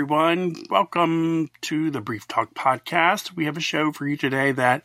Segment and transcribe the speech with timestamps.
[0.00, 0.54] everyone.
[0.70, 3.36] Welcome to the Brief Talk Podcast.
[3.36, 4.82] We have a show for you today that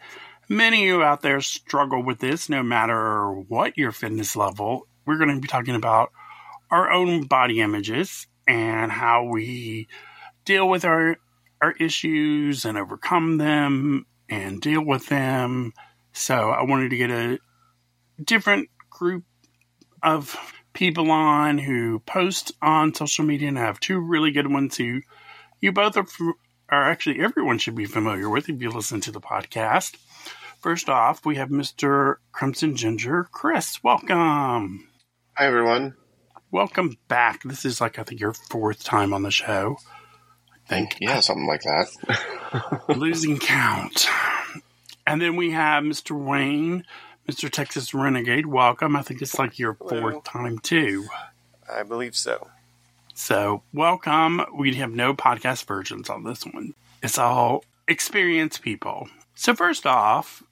[0.49, 4.89] many of you out there struggle with this, no matter what your fitness level.
[5.06, 6.12] We're going to be talking about
[6.70, 9.88] our own body images and how we
[10.43, 11.16] deal with our
[11.61, 15.71] our issues and overcome them and deal with them.
[16.11, 17.39] So I wanted to get a
[18.21, 19.23] different group
[20.03, 20.35] of
[20.75, 25.01] people on who post on social media and I have two really good ones who
[25.61, 26.05] you both are,
[26.70, 29.95] are actually everyone should be familiar with if you listen to the podcast.
[30.59, 32.15] First off, we have Mr.
[32.31, 33.84] Crimson Ginger, Chris.
[33.84, 34.89] Welcome.
[35.38, 35.95] Hi, everyone.
[36.51, 37.43] Welcome back.
[37.43, 39.77] This is like, I think, your fourth time on the show.
[40.51, 40.98] I think.
[40.99, 42.85] Yeah, something like that.
[42.98, 44.07] losing count.
[45.07, 46.20] And then we have Mr.
[46.20, 46.84] Wayne,
[47.27, 47.49] Mr.
[47.49, 48.45] Texas Renegade.
[48.45, 48.95] Welcome.
[48.95, 49.99] I think it's like your Hello.
[50.01, 51.07] fourth time, too.
[51.71, 52.49] I believe so.
[53.15, 54.41] So, welcome.
[54.55, 56.76] We have no podcast versions on this one.
[57.01, 59.07] It's all experienced people.
[59.34, 60.43] So, first off,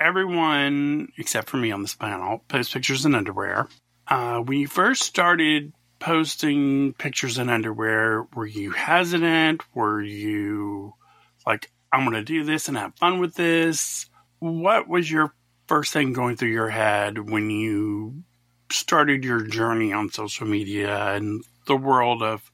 [0.00, 3.68] everyone except for me on this panel posts pictures in underwear.
[4.08, 9.62] Uh, when you first started posting pictures in underwear, were you hesitant?
[9.74, 10.94] Were you
[11.46, 14.06] like, I'm going to do this and have fun with this?
[14.38, 15.34] What was your
[15.66, 18.22] first thing going through your head when you
[18.70, 22.50] started your journey on social media and the world of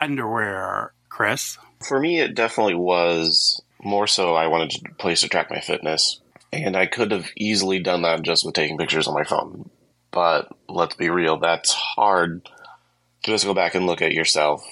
[0.00, 1.58] underwear, Chris?
[1.86, 6.20] For me, it definitely was more so I wanted a place to track my fitness.
[6.52, 9.68] And I could have easily done that just with taking pictures on my phone.
[10.10, 14.64] But let's be real, that's hard to just go back and look at yourself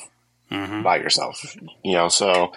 [0.51, 0.83] mm-hmm.
[0.83, 1.57] by yourself.
[1.85, 2.53] You know, so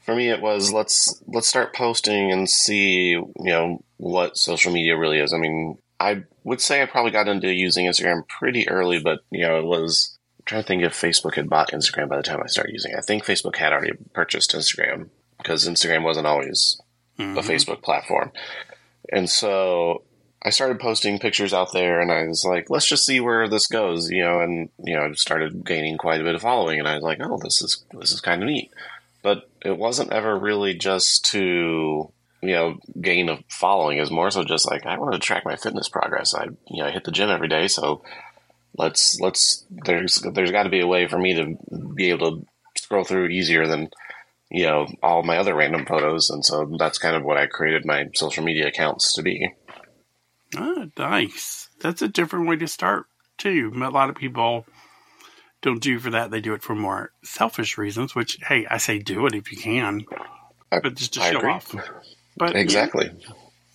[0.00, 4.96] for me it was let's let's start posting and see, you know, what social media
[4.96, 5.34] really is.
[5.34, 9.46] I mean, I would say I probably got into using Instagram pretty early, but you
[9.46, 12.40] know, it was I'm trying to think if Facebook had bought Instagram by the time
[12.42, 12.98] I started using it.
[12.98, 16.80] I think Facebook had already purchased Instagram because Instagram wasn't always
[17.18, 17.36] mm-hmm.
[17.36, 18.32] a Facebook platform.
[19.12, 20.02] And so
[20.42, 23.66] I started posting pictures out there and I was like, let's just see where this
[23.66, 26.88] goes, you know, and you know, I started gaining quite a bit of following and
[26.88, 28.70] I was like, oh, this is this is kind of neat.
[29.22, 32.10] But it wasn't ever really just to
[32.42, 33.98] you know gain a following.
[33.98, 36.34] Is more so just like I wanted to track my fitness progress.
[36.34, 38.02] I you know I hit the gym every day, so
[38.76, 41.56] let's let's there's there's got to be a way for me to
[41.94, 42.46] be able to
[42.76, 43.90] scroll through easier than
[44.50, 47.84] you know all my other random photos and so that's kind of what i created
[47.84, 49.52] my social media accounts to be
[50.56, 53.06] ah nice that's a different way to start
[53.38, 54.64] too a lot of people
[55.62, 58.98] don't do for that they do it for more selfish reasons which hey i say
[58.98, 60.04] do it if you can
[60.72, 61.50] I, but just to I show agree.
[61.50, 61.74] off
[62.40, 63.10] but exactly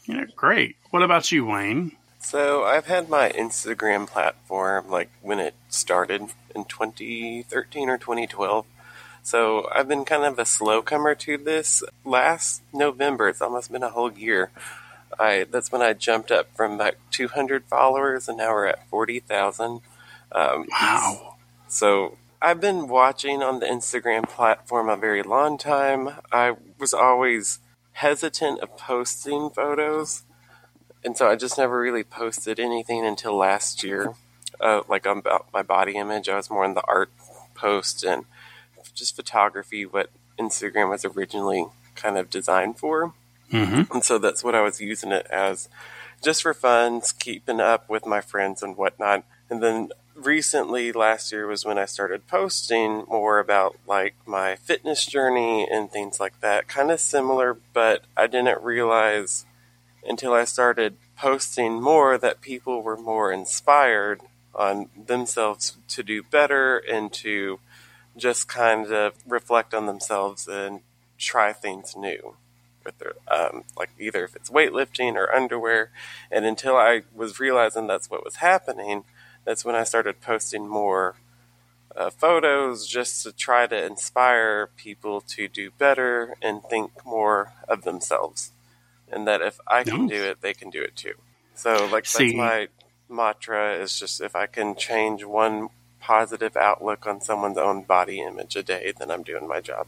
[0.07, 1.91] yeah, yeah great what about you wayne
[2.25, 6.21] so I've had my Instagram platform like when it started
[6.55, 8.65] in 2013 or 2012.
[9.21, 11.83] So I've been kind of a slow comer to this.
[12.03, 14.49] Last November, it's almost been a whole year.
[15.19, 19.81] I that's when I jumped up from about 200 followers, and now we're at 40,000.
[20.31, 21.35] Um, wow!
[21.67, 26.09] So I've been watching on the Instagram platform a very long time.
[26.31, 27.59] I was always
[27.95, 30.23] hesitant of posting photos,
[31.03, 34.13] and so I just never really posted anything until last year.
[34.59, 37.11] Uh, like about my body image, I was more in the art
[37.53, 38.25] post and
[38.93, 43.13] just photography, what Instagram was originally kind of designed for.
[43.51, 43.93] Mm-hmm.
[43.93, 45.69] And so that's what I was using it as
[46.23, 49.23] just for fun, keeping up with my friends and whatnot.
[49.49, 55.05] And then recently, last year, was when I started posting more about like my fitness
[55.05, 56.67] journey and things like that.
[56.67, 59.45] Kind of similar, but I didn't realize
[60.07, 64.21] until I started posting more that people were more inspired
[64.53, 67.59] on themselves to do better and to
[68.17, 70.81] just kind of reflect on themselves and
[71.17, 72.35] try things new
[72.85, 75.91] with their um, like either if it's weightlifting or underwear
[76.31, 79.03] and until i was realizing that's what was happening
[79.45, 81.15] that's when i started posting more
[81.95, 87.83] uh, photos just to try to inspire people to do better and think more of
[87.83, 88.51] themselves
[89.09, 91.13] and that if i can do it they can do it too
[91.53, 92.25] so like See.
[92.25, 92.67] that's my
[93.07, 95.69] mantra is just if i can change one
[96.05, 99.87] positive outlook on someone's own body image a day, then I'm doing my job.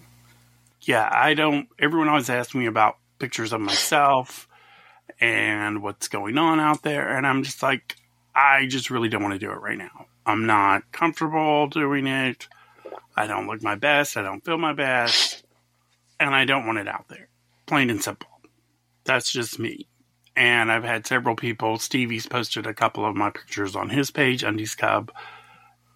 [0.82, 1.68] Yeah, I don't.
[1.78, 4.48] Everyone always asks me about pictures of myself
[5.20, 7.16] and what's going on out there.
[7.16, 7.96] And I'm just like,
[8.38, 10.06] I just really don't want to do it right now.
[10.26, 12.48] I'm not comfortable doing it.
[13.16, 14.16] I don't look my best.
[14.16, 15.44] I don't feel my best.
[16.20, 17.30] And I don't want it out there.
[17.66, 18.30] Plain and simple.
[19.06, 19.88] That's just me.
[20.36, 21.80] And I've had several people.
[21.80, 25.12] Stevie's posted a couple of my pictures on his page, Undies Cub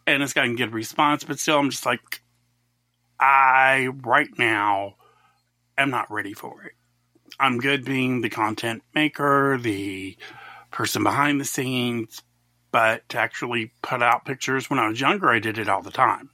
[0.07, 2.21] and it's gotten good response, but still, I'm just like,
[3.19, 4.95] I, right now,
[5.77, 6.73] am not ready for it.
[7.39, 10.17] I'm good being the content maker, the
[10.71, 12.21] person behind the scenes,
[12.71, 15.91] but to actually put out pictures when I was younger, I did it all the
[15.91, 16.29] time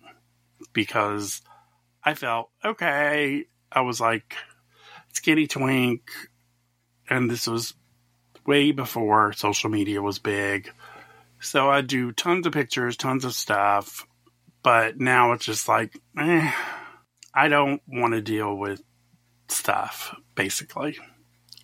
[0.73, 1.41] because
[2.03, 3.45] I felt okay.
[3.71, 4.35] I was like
[5.13, 6.09] skinny twink,
[7.09, 7.73] and this was
[8.45, 10.71] way before social media was big.
[11.39, 14.07] So I do tons of pictures, tons of stuff,
[14.63, 16.51] but now it's just like, eh,
[17.33, 18.81] I don't want to deal with
[19.47, 20.97] stuff, basically.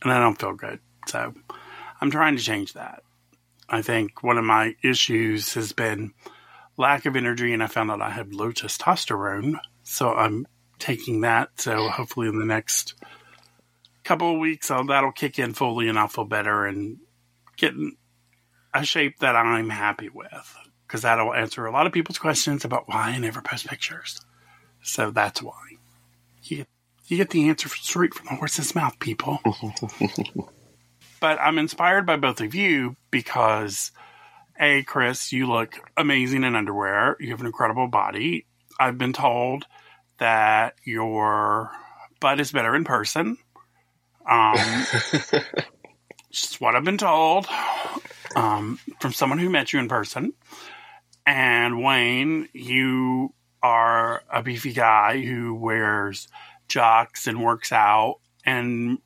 [0.04, 0.80] And I don't feel good.
[1.08, 1.34] So
[2.02, 3.04] I'm trying to change that.
[3.70, 6.14] I think one of my issues has been
[6.78, 9.60] lack of energy, and I found out I have low testosterone.
[9.84, 10.48] So I'm
[10.80, 11.50] taking that.
[11.60, 12.94] So hopefully, in the next
[14.04, 17.00] couple of weeks, I'll, that'll kick in fully, and I'll feel better and
[17.58, 17.96] get in
[18.74, 20.58] a shape that I'm happy with.
[20.88, 24.22] Because that'll answer a lot of people's questions about why I never post pictures.
[24.84, 25.78] So that's why.
[26.44, 26.68] You get,
[27.08, 29.40] you get the answer straight from the horse's mouth, people.
[31.24, 33.94] but I'm inspired by both of you because,
[34.60, 37.16] A, Chris, you look amazing in underwear.
[37.18, 38.46] You have an incredible body.
[38.78, 39.66] I've been told
[40.20, 41.72] that your
[42.20, 43.38] butt is better in person.
[44.30, 44.58] Um,
[46.30, 47.48] just what I've been told
[48.36, 50.34] um, from someone who met you in person.
[51.26, 56.28] And Wayne, you are a beefy guy who wears
[56.68, 58.20] jocks and works out.
[58.46, 58.98] And,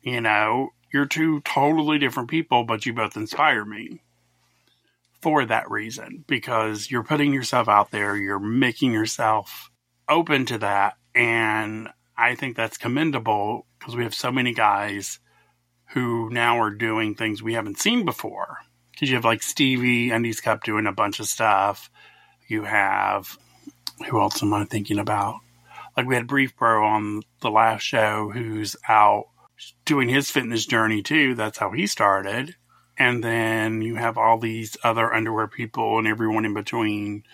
[0.00, 4.00] you know, you're two totally different people, but you both inspire me
[5.20, 9.72] for that reason because you're putting yourself out there, you're making yourself
[10.08, 10.96] open to that.
[11.12, 15.18] And I think that's commendable because we have so many guys
[15.94, 18.58] who now are doing things we haven't seen before.
[18.92, 21.90] Because you have like Stevie, Undies Cub doing a bunch of stuff.
[22.46, 23.36] You have,
[24.08, 25.40] who else am I thinking about?
[25.96, 29.24] Like we had Brief Bro on the last show who's out
[29.84, 31.34] doing his fitness journey too.
[31.34, 32.56] That's how he started.
[32.96, 37.24] And then you have all these other underwear people and everyone in between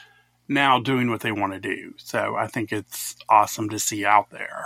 [0.48, 1.94] now doing what they want to do.
[1.98, 4.64] So I think it's awesome to see out there.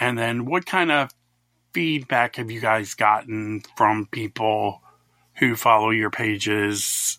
[0.00, 1.10] And then what kind of
[1.72, 4.82] feedback have you guys gotten from people
[5.38, 7.18] who follow your pages?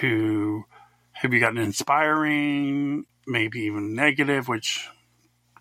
[0.00, 0.64] Who
[1.12, 4.88] have you gotten inspiring, maybe even negative, which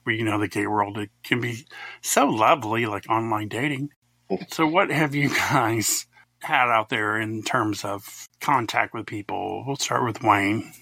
[0.05, 1.65] well, you know the gay world it can be
[2.01, 3.89] so lovely, like online dating.
[4.49, 6.05] So, what have you guys
[6.39, 9.63] had out there in terms of contact with people?
[9.65, 10.73] We'll start with Wayne.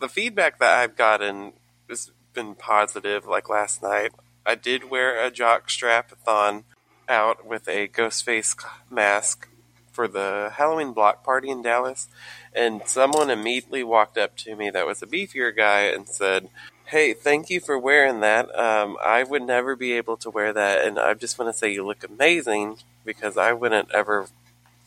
[0.00, 1.52] The feedback that I've gotten
[1.88, 3.26] has been positive.
[3.26, 4.12] Like last night,
[4.44, 6.64] I did wear a jock strapathon
[7.08, 8.54] out with a ghost face
[8.90, 9.48] mask
[9.92, 12.06] for the Halloween block party in Dallas,
[12.54, 16.50] and someone immediately walked up to me that was a beefier guy and said,
[16.88, 18.48] Hey, thank you for wearing that.
[18.58, 21.70] Um, I would never be able to wear that, and I just want to say
[21.70, 24.28] you look amazing because I wouldn't ever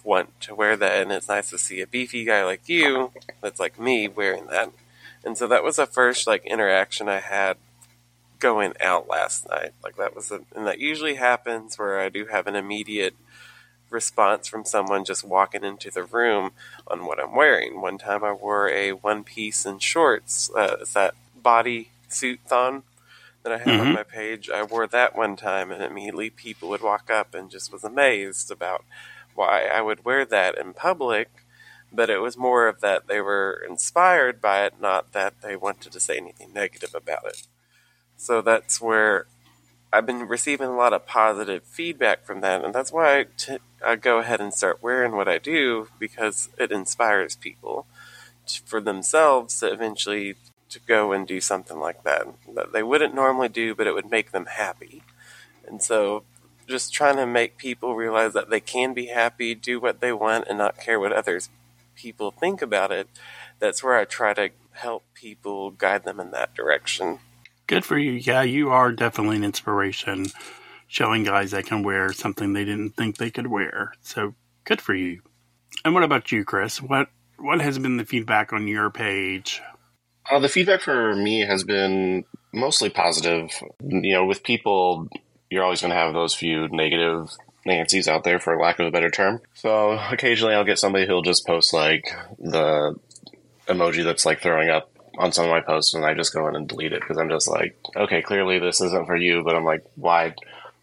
[0.03, 3.59] want to wear that, and it's nice to see a beefy guy like you that's
[3.59, 4.71] like me wearing that.
[5.23, 7.57] And so that was the first like interaction I had
[8.39, 9.73] going out last night.
[9.83, 13.13] Like that was, a, and that usually happens where I do have an immediate
[13.91, 16.53] response from someone just walking into the room
[16.87, 17.79] on what I'm wearing.
[17.79, 20.49] One time I wore a one piece and shorts.
[20.55, 22.83] Uh, that body suit thon
[23.43, 23.87] that I have mm-hmm.
[23.87, 24.49] on my page.
[24.49, 28.51] I wore that one time, and immediately people would walk up and just was amazed
[28.51, 28.83] about
[29.33, 31.29] why I would wear that in public.
[31.93, 35.91] But it was more of that they were inspired by it, not that they wanted
[35.91, 37.47] to say anything negative about it.
[38.15, 39.25] So that's where
[39.91, 43.57] I've been receiving a lot of positive feedback from that, and that's why I, t-
[43.85, 47.87] I go ahead and start wearing what I do because it inspires people
[48.47, 50.35] to, for themselves to eventually
[50.71, 54.09] to go and do something like that that they wouldn't normally do, but it would
[54.09, 55.03] make them happy.
[55.67, 56.23] And so,
[56.67, 60.47] just trying to make people realize that they can be happy, do what they want,
[60.47, 61.49] and not care what others
[61.95, 63.07] people think about it.
[63.59, 67.19] That's where I try to help people guide them in that direction.
[67.67, 68.13] Good for you.
[68.13, 70.27] Yeah, you are definitely an inspiration,
[70.87, 73.93] showing guys that can wear something they didn't think they could wear.
[74.01, 75.21] So good for you.
[75.85, 76.81] And what about you, Chris?
[76.81, 79.61] What what has been the feedback on your page?
[80.29, 83.51] Uh, the feedback for me has been mostly positive.
[83.81, 85.07] You know, with people,
[85.49, 87.29] you're always going to have those few negative
[87.65, 89.41] Nancy's out there, for lack of a better term.
[89.53, 92.05] So occasionally, I'll get somebody who'll just post like
[92.39, 92.95] the
[93.67, 96.55] emoji that's like throwing up on some of my posts and I just go in
[96.55, 99.65] and delete it because I'm just like, okay, clearly this isn't for you, but I'm
[99.65, 100.33] like, why,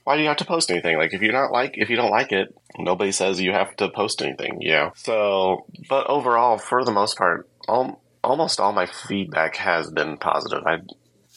[0.05, 0.97] why do you have to post anything?
[0.97, 3.89] Like, if you're not like, if you don't like it, nobody says you have to
[3.89, 4.93] post anything, you know?
[4.97, 10.67] So, but overall, for the most part, all, almost all my feedback has been positive.
[10.67, 10.79] I,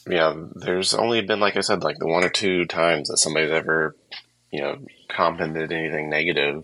[0.08, 3.52] yeah, there's only been, like I said, like the one or two times that somebody's
[3.52, 3.96] ever,
[4.52, 4.78] you know,
[5.10, 6.64] commented anything negative,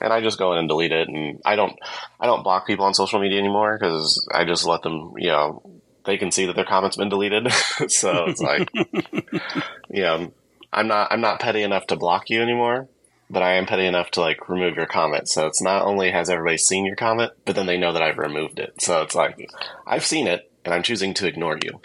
[0.00, 1.08] and I just go in and delete it.
[1.08, 1.76] And I don't,
[2.20, 5.62] I don't block people on social media anymore because I just let them, you know,
[6.04, 7.50] they can see that their comment's been deleted.
[7.88, 8.68] so it's like,
[9.90, 10.32] you know,
[10.72, 12.88] I'm not, I'm not petty enough to block you anymore
[13.30, 15.28] but I am petty enough to like remove your comment.
[15.28, 18.18] So it's not only has everybody seen your comment, but then they know that I've
[18.18, 18.80] removed it.
[18.80, 19.50] So it's like
[19.86, 21.80] I've seen it and I'm choosing to ignore you.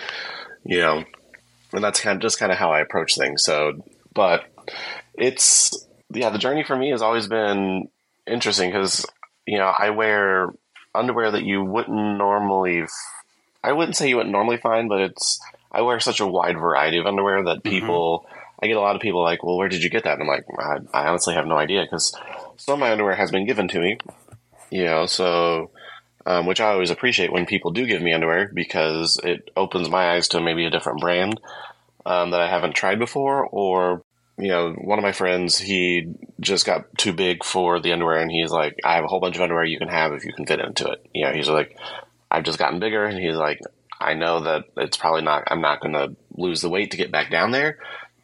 [0.66, 1.04] You know,
[1.74, 3.44] and that's kind of just kind of how I approach things.
[3.44, 3.84] So,
[4.14, 4.46] but
[5.16, 7.90] it's yeah, the journey for me has always been
[8.26, 9.06] interesting because
[9.46, 10.54] you know I wear
[10.96, 12.86] underwear that you wouldn't normally.
[13.66, 15.40] I wouldn't say you wouldn't normally find, but it's
[15.72, 18.20] I wear such a wide variety of underwear that people.
[18.20, 18.33] Mm-hmm
[18.64, 20.14] I get a lot of people like, well, where did you get that?
[20.14, 22.18] And I'm like, I, I honestly have no idea because
[22.56, 23.98] some of my underwear has been given to me,
[24.72, 25.72] you know, so,
[26.26, 30.12] um, which I always appreciate when people do give me underwear because it opens my
[30.14, 31.42] eyes to maybe a different brand
[32.06, 33.46] um, that I haven't tried before.
[33.48, 34.02] Or,
[34.38, 38.32] you know, one of my friends, he just got too big for the underwear and
[38.32, 40.46] he's like, I have a whole bunch of underwear you can have if you can
[40.46, 41.06] fit into it.
[41.14, 41.78] You know, he's like,
[42.32, 43.60] I've just gotten bigger and he's like,
[44.00, 47.12] I know that it's probably not, I'm not going to lose the weight to get
[47.12, 47.78] back down there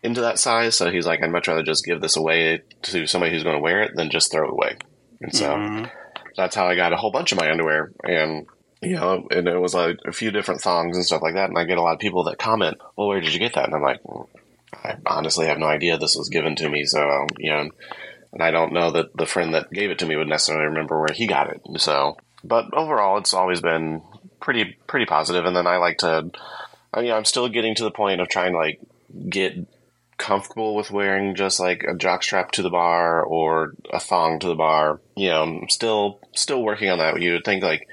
[0.03, 0.75] into that size.
[0.75, 3.61] So he's like, I'd much rather just give this away to somebody who's going to
[3.61, 4.77] wear it than just throw it away.
[5.21, 5.85] And so mm-hmm.
[6.37, 7.91] that's how I got a whole bunch of my underwear.
[8.03, 8.47] And,
[8.81, 11.49] you know, and it was like a few different thongs and stuff like that.
[11.49, 13.65] And I get a lot of people that comment, well, where did you get that?
[13.65, 14.29] And I'm like, well,
[14.73, 16.85] I honestly have no idea this was given to me.
[16.85, 17.69] So, you know,
[18.31, 20.99] and I don't know that the friend that gave it to me would necessarily remember
[20.99, 21.61] where he got it.
[21.81, 24.01] So, but overall, it's always been
[24.39, 25.45] pretty, pretty positive.
[25.45, 26.29] And then I like to,
[26.93, 28.79] I mean, I'm still getting to the point of trying to like
[29.27, 29.55] get
[30.19, 34.55] comfortable with wearing just like a jockstrap to the bar or a thong to the
[34.55, 34.99] bar.
[35.15, 37.19] You know, I'm still still working on that.
[37.19, 37.87] You would think like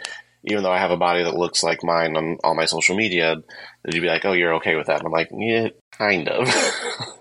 [0.44, 3.36] even though I have a body that looks like mine on all my social media,
[3.82, 6.46] that you'd be like, "Oh, you're okay with that?" And I'm like, "Yeah, kind of."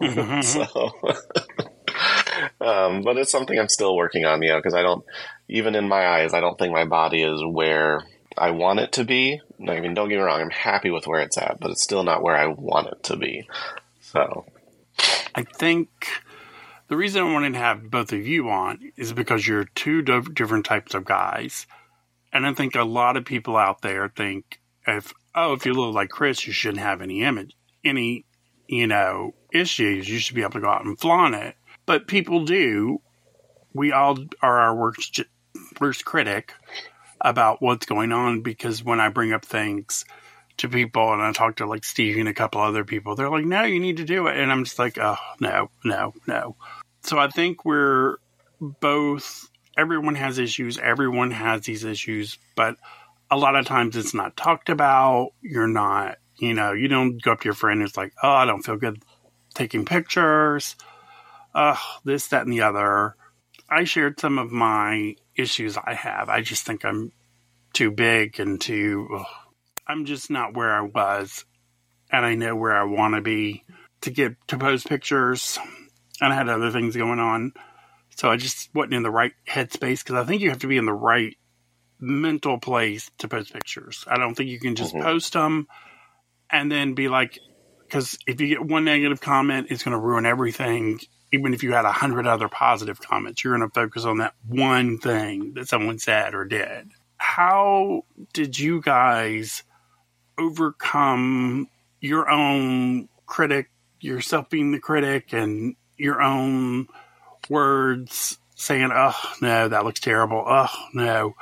[0.02, 0.42] Mm-hmm.
[0.42, 0.92] so,
[2.66, 5.04] um, but it's something I'm still working on, you know, because I don't,
[5.48, 8.04] even in my eyes, I don't think my body is where
[8.38, 9.42] I want it to be.
[9.68, 12.04] I mean, don't get me wrong, I'm happy with where it's at, but it's still
[12.04, 13.48] not where I want it to be.
[14.02, 14.46] So,
[15.34, 15.90] I think
[16.88, 20.66] the reason I wanted to have both of you on is because you're two different
[20.66, 21.66] types of guys.
[22.32, 25.96] And I think a lot of people out there think if, oh, if you look
[25.96, 28.26] like Chris, you shouldn't have any image, any,
[28.68, 30.08] you know, issues.
[30.08, 31.56] You should be able to go out and flaunt it.
[31.86, 33.02] But people do.
[33.74, 35.22] We all are our worst,
[35.80, 36.54] worst critic
[37.20, 40.06] about what's going on because when I bring up things,
[40.58, 43.16] to people and I talked to like Steve and a couple other people.
[43.16, 44.38] They're like, no, you need to do it.
[44.38, 46.56] And I'm just like, oh, no, no, no.
[47.02, 48.18] So I think we're
[48.60, 50.78] both, everyone has issues.
[50.78, 52.78] Everyone has these issues, but
[53.30, 55.32] a lot of times it's not talked about.
[55.42, 58.46] You're not, you know, you don't go up to your friend it's like, oh, I
[58.46, 59.02] don't feel good
[59.54, 60.76] taking pictures.
[61.54, 63.16] Uh, this, that, and the other.
[63.70, 66.30] I shared some of my issues I have.
[66.30, 67.12] I just think I'm
[67.74, 69.08] too big and too.
[69.20, 69.26] Ugh
[69.88, 71.46] I'm just not where I was,
[72.12, 73.64] and I know where I want to be
[74.02, 75.58] to get to post pictures,
[76.22, 77.54] and I had other things going on,
[78.16, 80.78] so I just wasn't in the right headspace because I think you have to be
[80.78, 81.36] in the right
[82.00, 84.06] mental place to post pictures.
[84.08, 85.04] I don't think you can just mm-hmm.
[85.04, 85.68] post them
[86.50, 87.40] and then be like,
[87.84, 91.00] because if you get one negative comment, it's going to ruin everything.
[91.32, 94.34] Even if you had a hundred other positive comments, you're going to focus on that
[94.48, 96.92] one thing that someone said or did.
[97.18, 99.64] How did you guys?
[100.38, 106.88] Overcome your own critic, yourself being the critic, and your own
[107.50, 110.44] words saying, oh, no, that looks terrible.
[110.46, 111.36] Oh, no.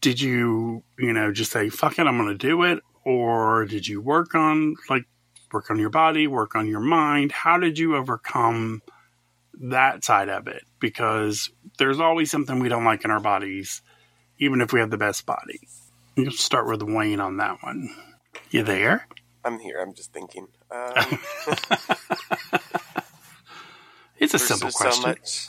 [0.00, 2.80] Did you, you know, just say, fuck it, I'm going to do it?
[3.04, 5.04] Or did you work on, like,
[5.52, 7.32] work on your body, work on your mind?
[7.32, 8.82] How did you overcome
[9.60, 10.62] that side of it?
[10.80, 13.80] Because there's always something we don't like in our bodies,
[14.38, 15.60] even if we have the best body.
[16.16, 17.90] You'll start with Wayne on that one.
[18.50, 19.06] You there?
[19.44, 19.78] I'm here.
[19.80, 20.48] I'm just thinking.
[20.68, 20.92] Um,
[24.18, 25.02] it's a simple question.
[25.02, 25.48] So much,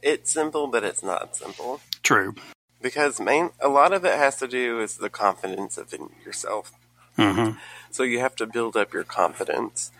[0.00, 1.80] it's simple, but it's not simple.
[2.04, 2.36] True.
[2.80, 6.70] Because main, a lot of it has to do with the confidence of in yourself.
[7.18, 7.58] Mm-hmm.
[7.90, 9.90] So you have to build up your confidence.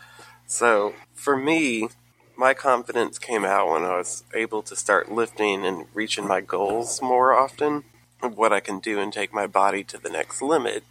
[0.47, 1.89] So for me,
[2.37, 7.03] my confidence came out when I was able to start lifting and reaching my goals
[7.03, 7.83] more often
[8.23, 10.85] of what I can do and take my body to the next limit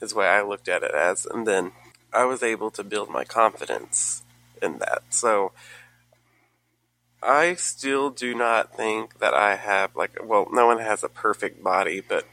[0.00, 1.26] is the way I looked at it as.
[1.26, 1.72] And then
[2.12, 4.22] I was able to build my confidence
[4.62, 5.02] in that.
[5.10, 5.52] So
[7.22, 11.62] I still do not think that I have, like, well, no one has a perfect
[11.62, 12.26] body, but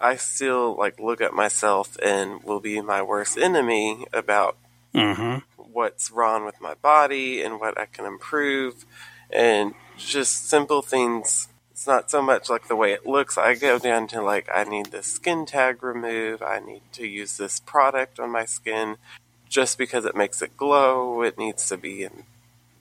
[0.00, 4.56] I still like look at myself and will be my worst enemy about
[4.92, 5.38] Mm-hmm.
[5.56, 8.84] what's wrong with my body and what I can improve
[9.32, 11.46] and just simple things.
[11.80, 13.38] It's not so much like the way it looks.
[13.38, 16.42] I go down to like I need this skin tag removed.
[16.42, 18.98] I need to use this product on my skin
[19.48, 21.22] just because it makes it glow.
[21.22, 22.24] It needs to be in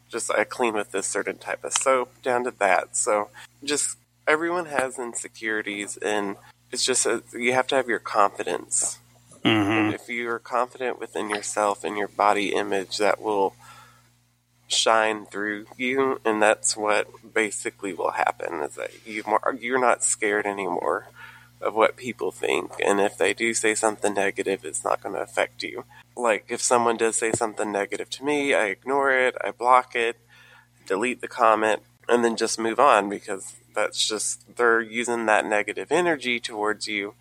[0.10, 2.98] just I clean with this certain type of soap down to that.
[2.98, 3.30] So
[3.64, 3.96] just
[4.28, 6.36] everyone has insecurities and
[6.70, 9.00] it's just a, you have to have your confidence
[9.46, 9.72] Mm-hmm.
[9.72, 13.56] and if you're confident within yourself and your body image, that will
[14.72, 18.62] shine through you, and that's what basically will happen.
[18.62, 19.24] Is that you
[19.60, 21.08] you're not scared anymore
[21.62, 25.22] of what people think, and if they do say something negative, it's not going to
[25.22, 25.84] affect you.
[26.16, 30.18] Like if someone does say something negative to me, I ignore it, I block it,
[30.86, 35.92] delete the comment, and then just move on because that's just they're using that negative
[35.92, 37.14] energy towards you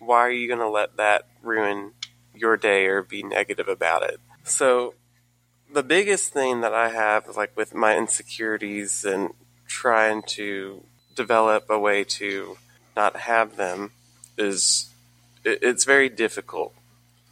[0.00, 1.92] why are you going to let that ruin
[2.34, 4.18] your day or be negative about it?
[4.42, 4.94] So,
[5.72, 9.30] the biggest thing that I have, like with my insecurities and
[9.66, 10.82] trying to
[11.14, 12.56] develop a way to
[12.96, 13.92] not have them,
[14.36, 14.90] is
[15.44, 16.74] it, it's very difficult.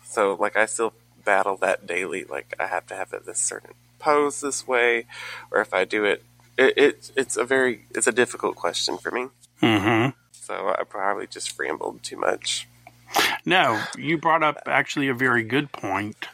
[0.05, 2.25] So, like, I still battle that daily.
[2.25, 5.07] Like, I have to have it this certain pose this way,
[5.51, 6.23] or if I do it,
[6.57, 9.27] it, it it's a very it's a difficult question for me.
[9.63, 10.11] Mm-hmm.
[10.33, 12.67] So I probably just rambled too much.
[13.45, 16.27] No, you brought up actually a very good point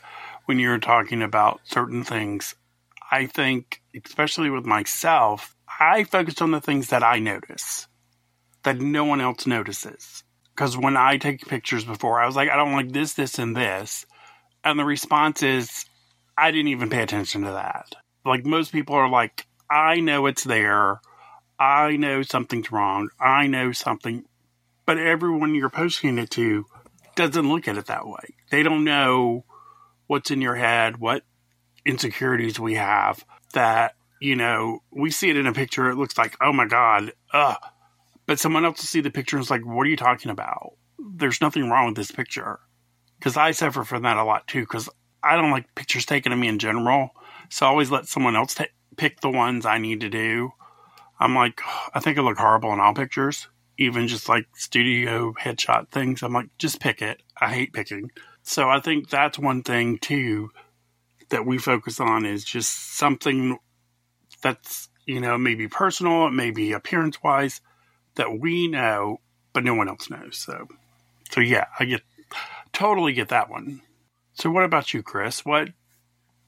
[0.47, 2.55] when you were talking about certain things.
[3.11, 7.87] I think, especially with myself, I focus on the things that I notice
[8.63, 10.25] that no one else notices.
[10.55, 13.57] Because when I take pictures before, I was like, I don't like this, this, and
[13.57, 14.07] this.
[14.63, 15.85] And the response is,
[16.37, 17.95] I didn't even pay attention to that.
[18.25, 21.01] Like most people are like, I know it's there.
[21.59, 23.11] I know something's wrong.
[23.21, 24.25] I know something.
[24.87, 26.67] But everyone you're posting it to
[27.17, 28.35] doesn't look at it that way.
[28.51, 29.45] They don't know
[30.07, 31.23] what's in your head, what
[31.85, 35.91] insecurities we have that, you know, we see it in a picture.
[35.91, 37.57] It looks like, oh my God, ugh.
[38.27, 40.77] But someone else will see the picture and it's like, what are you talking about?
[40.99, 42.61] There's nothing wrong with this picture.
[43.19, 44.89] Because I suffer from that a lot too, because
[45.23, 47.11] I don't like pictures taken of me in general.
[47.51, 48.65] So I always let someone else ta
[48.97, 50.51] pick the ones I need to do.
[51.19, 51.61] I'm like,
[51.95, 56.23] I think I look horrible in all pictures, even just like studio headshot things.
[56.23, 57.23] I'm like, just pick it.
[57.41, 58.11] I hate picking.
[58.45, 60.51] So I think that's one thing too
[61.31, 63.59] that we focus on is just something
[64.43, 67.63] that's, you know, maybe personal, maybe appearance wise
[68.17, 69.19] that we know,
[69.55, 70.37] but no one else knows.
[70.37, 70.69] So,
[71.31, 72.03] so yeah, I get
[72.73, 73.81] totally get that one.
[74.35, 75.45] So what about you, Chris?
[75.45, 75.71] What,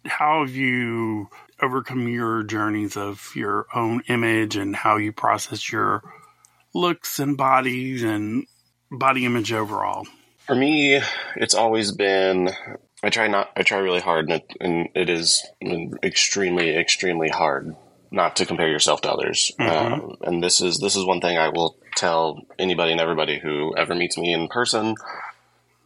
[0.04, 1.30] how have you
[1.62, 6.02] overcome your journeys of your own image and how you process your
[6.74, 8.46] looks and bodies and
[8.90, 10.06] body image overall?
[10.46, 11.00] For me,
[11.36, 12.50] it's always been.
[13.02, 13.50] I try not.
[13.56, 15.44] I try really hard, and it, and it is
[16.02, 17.74] extremely, extremely hard
[18.10, 19.52] not to compare yourself to others.
[19.58, 19.70] Mhm.
[19.70, 23.74] Um, and this is this is one thing I will tell anybody and everybody who
[23.76, 24.94] ever meets me in person,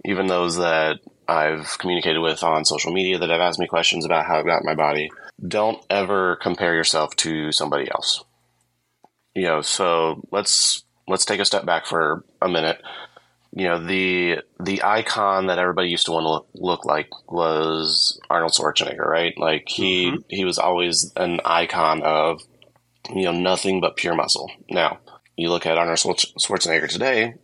[0.04, 4.26] even those that I've communicated with on social media that have asked me questions about
[4.26, 5.10] how I've got my body.
[5.46, 8.22] Don't ever compare yourself to somebody else.
[9.34, 12.82] You know, so let's let's take a step back for a minute.
[13.52, 18.20] You know, the the icon that everybody used to want to look, look like was
[18.30, 19.34] Arnold Schwarzenegger, right?
[19.36, 22.42] Like he he was always an icon of
[23.12, 24.50] you know nothing but pure muscle.
[24.70, 24.98] Now
[25.36, 27.34] you look at Arnold Schwarzenegger today,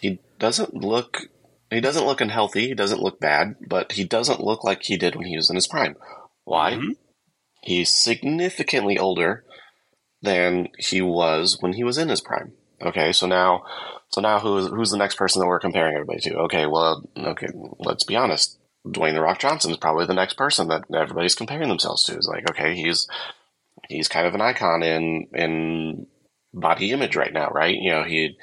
[0.00, 1.22] he doesn't look
[1.70, 2.68] he doesn't look unhealthy.
[2.68, 5.56] He doesn't look bad, but he doesn't look like he did when he was in
[5.56, 5.96] his prime.
[6.44, 6.72] Why?
[6.72, 6.96] Mhm.
[7.62, 9.44] He's significantly older
[10.20, 12.52] than he was when he was in his prime.
[12.82, 13.62] Okay, so now,
[14.14, 16.36] so now who's who's the next person that we're comparing everybody to?
[16.40, 17.48] Okay, well, okay,
[17.78, 18.58] let's be honest.
[18.86, 22.16] Dwayne the Rock Johnson is probably the next person that everybody's comparing themselves to.
[22.16, 23.06] Is like, okay, he's
[23.88, 26.06] he's kind of an icon in in
[26.52, 27.74] body image right now, right?
[27.74, 28.36] You know, he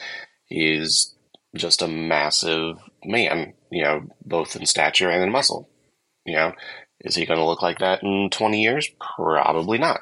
[0.45, 1.13] he's
[1.55, 5.69] just a massive man, you know, both in stature and in muscle.
[6.25, 6.53] You know,
[7.01, 8.89] is he going to look like that in 20 years?
[9.15, 10.01] Probably not.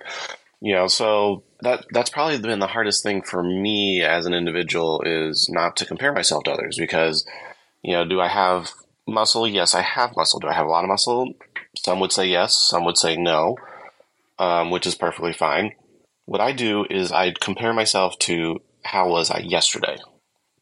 [0.60, 5.04] You know, so that that's probably been the hardest thing for me as an individual
[5.06, 7.26] is not to compare myself to others because,
[7.84, 8.72] you know, do I have
[9.08, 9.48] muscle?
[9.48, 10.40] Yes, I have muscle.
[10.40, 11.34] Do I have a lot of muscle?
[11.78, 13.56] Some would say yes, some would say no,
[14.40, 15.74] um, which is perfectly fine.
[16.26, 19.98] What I do is I compare myself to how was I yesterday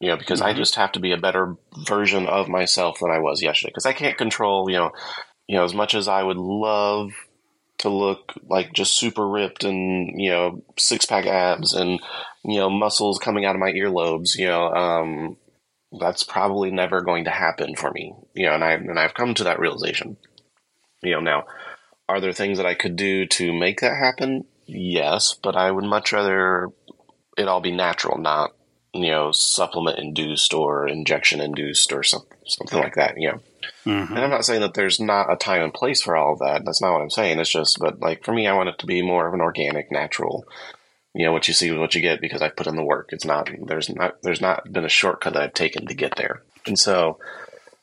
[0.00, 0.56] you know, because I Mhm.
[0.56, 1.56] just have to be a better
[1.86, 3.70] version of myself than I was yesterday.
[3.70, 4.92] Because I can't control, you know,
[5.46, 7.12] you know, as much as I would love
[7.78, 12.00] to look like just super ripped and you know six pack abs and
[12.44, 15.36] you know muscles coming out of my earlobes, you know, um,
[16.00, 18.14] that's probably never going to happen for me.
[18.34, 20.16] You know, and I and I've come to that realization.
[21.02, 21.44] You know, now
[22.08, 24.44] are there things that I could do to make that happen?
[24.66, 26.68] Yes, but I would much rather
[27.36, 28.52] it all be natural, not
[28.94, 33.14] you know supplement induced or injection induced or some, something like that.
[33.16, 33.40] You know,
[33.86, 34.12] mm-hmm.
[34.12, 36.64] and I'm not saying that there's not a time and place for all of that.
[36.64, 37.38] That's not what I'm saying.
[37.38, 39.90] It's just, but like for me, I want it to be more of an organic,
[39.90, 40.44] natural.
[41.14, 43.08] You know, what you see is what you get because I've put in the work.
[43.12, 46.42] It's not there's not there's not been a shortcut that I've taken to get there,
[46.66, 47.18] and so.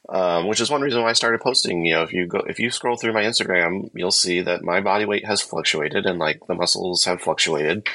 [0.09, 1.85] Um, which is one reason why I started posting.
[1.85, 4.81] You know, if you go, if you scroll through my Instagram, you'll see that my
[4.81, 7.87] body weight has fluctuated and like the muscles have fluctuated.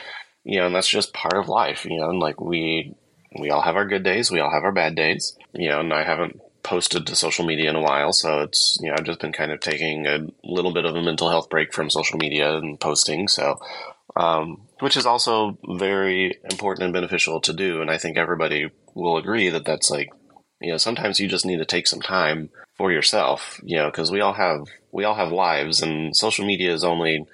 [0.43, 1.85] You know, and that's just part of life.
[1.85, 2.95] You know, and like we
[3.39, 5.37] we all have our good days, we all have our bad days.
[5.53, 8.89] You know, and I haven't posted to social media in a while, so it's you
[8.89, 11.73] know I've just been kind of taking a little bit of a mental health break
[11.73, 13.27] from social media and posting.
[13.27, 13.59] So,
[14.15, 19.17] um, which is also very important and beneficial to do, and I think everybody will
[19.17, 20.11] agree that that's like
[20.61, 23.59] you know sometimes you just need to take some time for yourself.
[23.65, 27.27] You know, because we all have we all have lives, and social media is only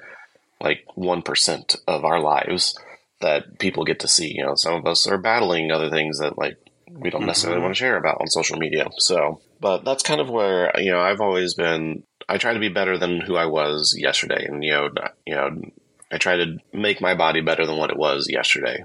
[0.60, 2.78] like one percent of our lives
[3.20, 4.32] that people get to see.
[4.32, 6.56] You know, some of us are battling other things that like
[6.98, 7.64] we don't necessarily mm-hmm.
[7.64, 8.88] want to share about on social media.
[8.98, 12.04] So, but that's kind of where you know I've always been.
[12.28, 14.90] I try to be better than who I was yesterday, and you know,
[15.26, 15.62] you know,
[16.10, 18.84] I try to make my body better than what it was yesterday.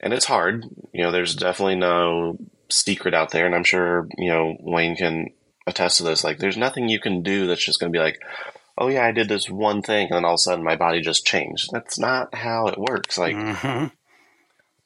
[0.00, 0.64] And it's hard.
[0.92, 2.36] You know, there's definitely no
[2.68, 5.28] secret out there, and I'm sure you know Wayne can
[5.66, 6.22] attest to this.
[6.22, 8.20] Like, there's nothing you can do that's just going to be like,
[8.78, 11.00] oh yeah, I did this one thing, and then all of a sudden my body
[11.00, 11.70] just changed.
[11.72, 13.18] That's not how it works.
[13.18, 13.86] Like mm-hmm.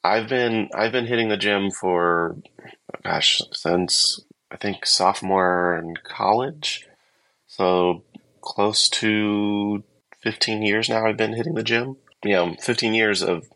[0.03, 2.37] I've been I've been hitting the gym for
[3.03, 4.19] gosh since
[4.51, 6.87] I think sophomore in college,
[7.47, 8.03] so
[8.41, 9.83] close to
[10.21, 11.05] fifteen years now.
[11.05, 11.97] I've been hitting the gym.
[12.23, 13.47] You know, fifteen years of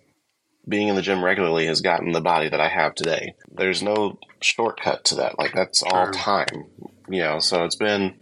[0.67, 3.35] being in the gym regularly has gotten the body that I have today.
[3.51, 5.37] There's no shortcut to that.
[5.37, 6.65] Like that's all time.
[7.07, 8.15] You know, so it's been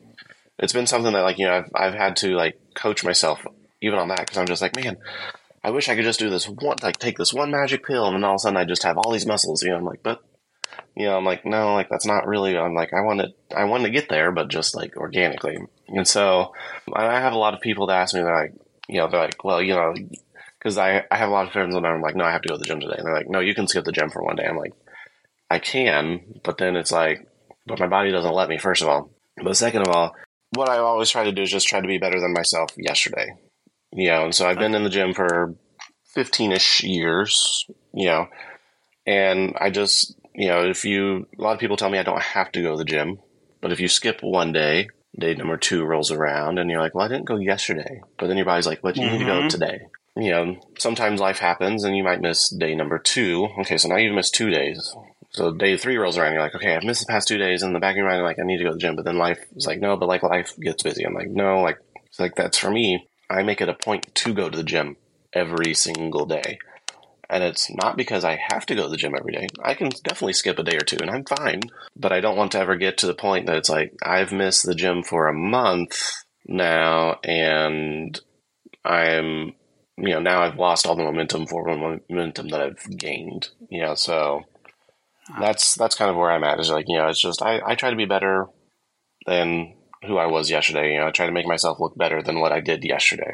[0.59, 3.45] it's been something that like you know I've I've had to like coach myself
[3.81, 4.97] even on that because I'm just like man,
[5.63, 8.15] I wish I could just do this one like take this one magic pill and
[8.15, 9.63] then all of a sudden I just have all these muscles.
[9.63, 10.21] You know, I'm like, but
[10.95, 12.57] you know, I'm like, no, like that's not really.
[12.57, 15.57] I'm like, I want to I want to get there, but just like organically.
[15.87, 16.53] And so
[16.93, 18.53] I have a lot of people that ask me, they're like,
[18.87, 19.93] you know, they're like, well, you know,
[20.59, 22.49] because I I have a lot of friends and I'm like, no, I have to
[22.49, 24.21] go to the gym today, and they're like, no, you can skip the gym for
[24.21, 24.45] one day.
[24.45, 24.73] I'm like,
[25.49, 27.27] I can, but then it's like,
[27.65, 28.57] but my body doesn't let me.
[28.57, 30.15] First of all, but second of all,
[30.55, 33.35] what I always try to do is just try to be better than myself yesterday.
[33.95, 35.55] You know, and so I've been in the gym for
[36.13, 38.27] 15 ish years, you know,
[39.05, 42.21] and I just, you know, if you, a lot of people tell me I don't
[42.21, 43.19] have to go to the gym,
[43.61, 47.05] but if you skip one day, day number two rolls around and you're like, well,
[47.05, 48.01] I didn't go yesterday.
[48.17, 49.13] But then your body's like, but you mm-hmm.
[49.13, 49.47] need to go mm-hmm.
[49.47, 49.79] today.
[50.15, 53.47] You know, sometimes life happens and you might miss day number two.
[53.59, 54.95] Okay, so now you've missed two days.
[55.31, 57.63] So day three rolls around, you're like, okay, I've missed the past two days.
[57.63, 58.95] In the back of your mind, like, I need to go to the gym.
[58.95, 61.03] But then life is like, no, but like life gets busy.
[61.03, 63.07] I'm like, no, like, it's like that's for me.
[63.33, 64.97] I make it a point to go to the gym
[65.33, 66.59] every single day.
[67.29, 69.47] And it's not because I have to go to the gym every day.
[69.63, 71.61] I can definitely skip a day or two and I'm fine.
[71.95, 74.65] But I don't want to ever get to the point that it's like, I've missed
[74.65, 76.11] the gym for a month
[76.45, 78.19] now and
[78.85, 79.53] I'm,
[79.97, 83.49] you know, now I've lost all the momentum, forward momentum that I've gained.
[83.69, 84.43] You know, so
[85.39, 86.59] that's that's kind of where I'm at.
[86.59, 88.47] Is like you know, it's just I, I try to be better
[89.25, 89.73] than
[90.05, 90.93] who I was yesterday.
[90.93, 93.33] You know, I try to make myself look better than what I did yesterday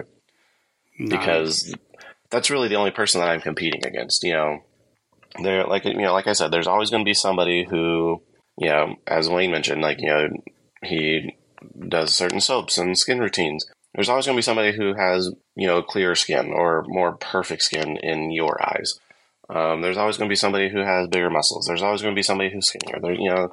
[1.00, 1.10] nice.
[1.10, 1.76] because
[2.30, 4.24] that's really the only person that I'm competing against.
[4.24, 4.60] You know,
[5.42, 8.22] there like you know, like I said, there's always going to be somebody who
[8.58, 10.30] you know, as Wayne mentioned, like you know,
[10.84, 11.36] he
[11.88, 13.66] does certain soaps and skin routines.
[13.96, 17.64] There's always going to be somebody who has you know clearer skin or more perfect
[17.64, 19.00] skin in your eyes.
[19.50, 21.66] Um, there's always going to be somebody who has bigger muscles.
[21.66, 23.00] There's always going to be somebody who's skinnier.
[23.02, 23.52] There, you know,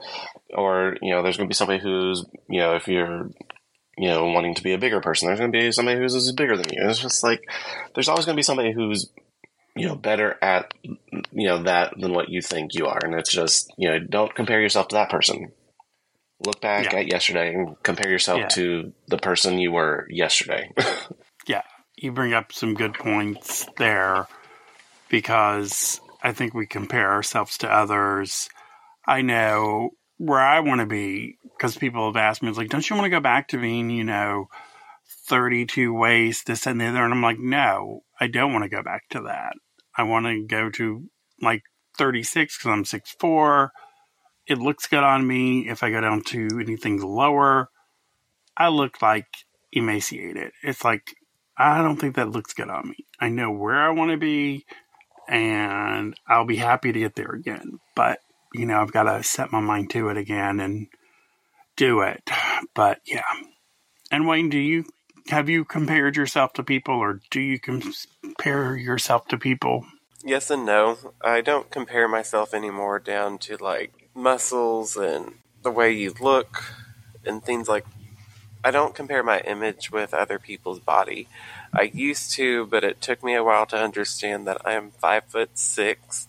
[0.52, 3.30] or you know, there's going to be somebody who's you know, if you're
[3.96, 6.56] you know wanting to be a bigger person, there's going to be somebody who's, bigger
[6.56, 6.86] than you.
[6.86, 7.40] It's just like
[7.94, 9.10] there's always going to be somebody who's
[9.74, 13.32] you know better at you know that than what you think you are, and it's
[13.32, 15.52] just you know don't compare yourself to that person.
[16.44, 16.98] Look back yeah.
[16.98, 18.48] at yesterday and compare yourself yeah.
[18.48, 20.70] to the person you were yesterday.
[21.46, 21.62] yeah,
[21.96, 24.28] you bring up some good points there
[25.08, 28.48] because I think we compare ourselves to others.
[29.06, 32.96] I know where I want to be because people have asked me, like, don't you
[32.96, 34.48] want to go back to being, you know,
[35.28, 37.04] 32 ways, this and the other?
[37.04, 39.54] And I'm like, no, I don't want to go back to that.
[39.96, 41.04] I want to go to
[41.40, 41.62] like
[41.98, 43.70] 36 because I'm 6'4.
[44.46, 45.68] It looks good on me.
[45.68, 47.70] If I go down to anything lower,
[48.56, 49.26] I look like
[49.72, 50.52] emaciated.
[50.62, 51.14] It's like,
[51.58, 53.06] I don't think that looks good on me.
[53.18, 54.66] I know where I want to be
[55.28, 57.80] and I'll be happy to get there again.
[57.94, 58.20] But
[58.54, 60.88] you know, I've got to set my mind to it again and
[61.76, 62.28] do it.
[62.74, 63.22] But yeah.
[64.10, 64.84] And Wayne, do you
[65.28, 69.84] have you compared yourself to people or do you compare yourself to people?
[70.24, 70.98] Yes and no.
[71.20, 76.64] I don't compare myself anymore down to like muscles and the way you look
[77.24, 77.84] and things like
[78.64, 81.28] I don't compare my image with other people's body.
[81.78, 85.24] I used to, but it took me a while to understand that I am five
[85.24, 86.28] foot six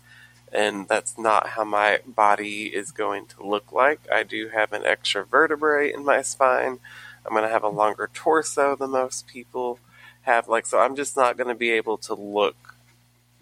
[0.51, 3.99] and that's not how my body is going to look like.
[4.11, 6.79] I do have an extra vertebrae in my spine.
[7.25, 9.79] I'm going to have a longer torso than most people
[10.21, 10.47] have.
[10.47, 12.75] Like, so I'm just not going to be able to look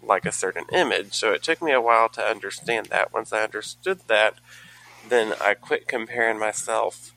[0.02, 1.14] like a certain image.
[1.14, 3.12] So it took me a while to understand that.
[3.12, 4.34] Once I understood that,
[5.08, 7.12] then I quit comparing myself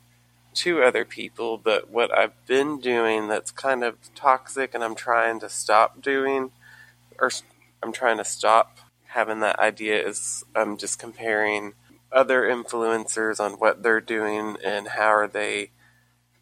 [0.60, 1.58] to other people.
[1.58, 6.52] But what I've been doing that's kind of toxic and I'm trying to stop doing,
[7.20, 7.32] or
[7.82, 11.74] I'm trying to stop having that idea is I'm just comparing
[12.12, 15.72] other influencers on what they're doing and how are they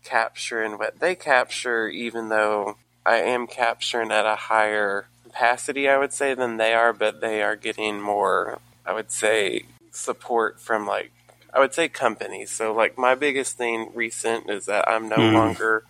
[0.04, 6.14] capturing what they capture, even though I am capturing at a higher capacity, I would
[6.14, 11.12] say, than they are, but they are getting more, I would say, support from like,
[11.54, 12.52] I would say companies.
[12.52, 15.34] So, like, my biggest thing recent is that I'm no mm.
[15.34, 15.84] longer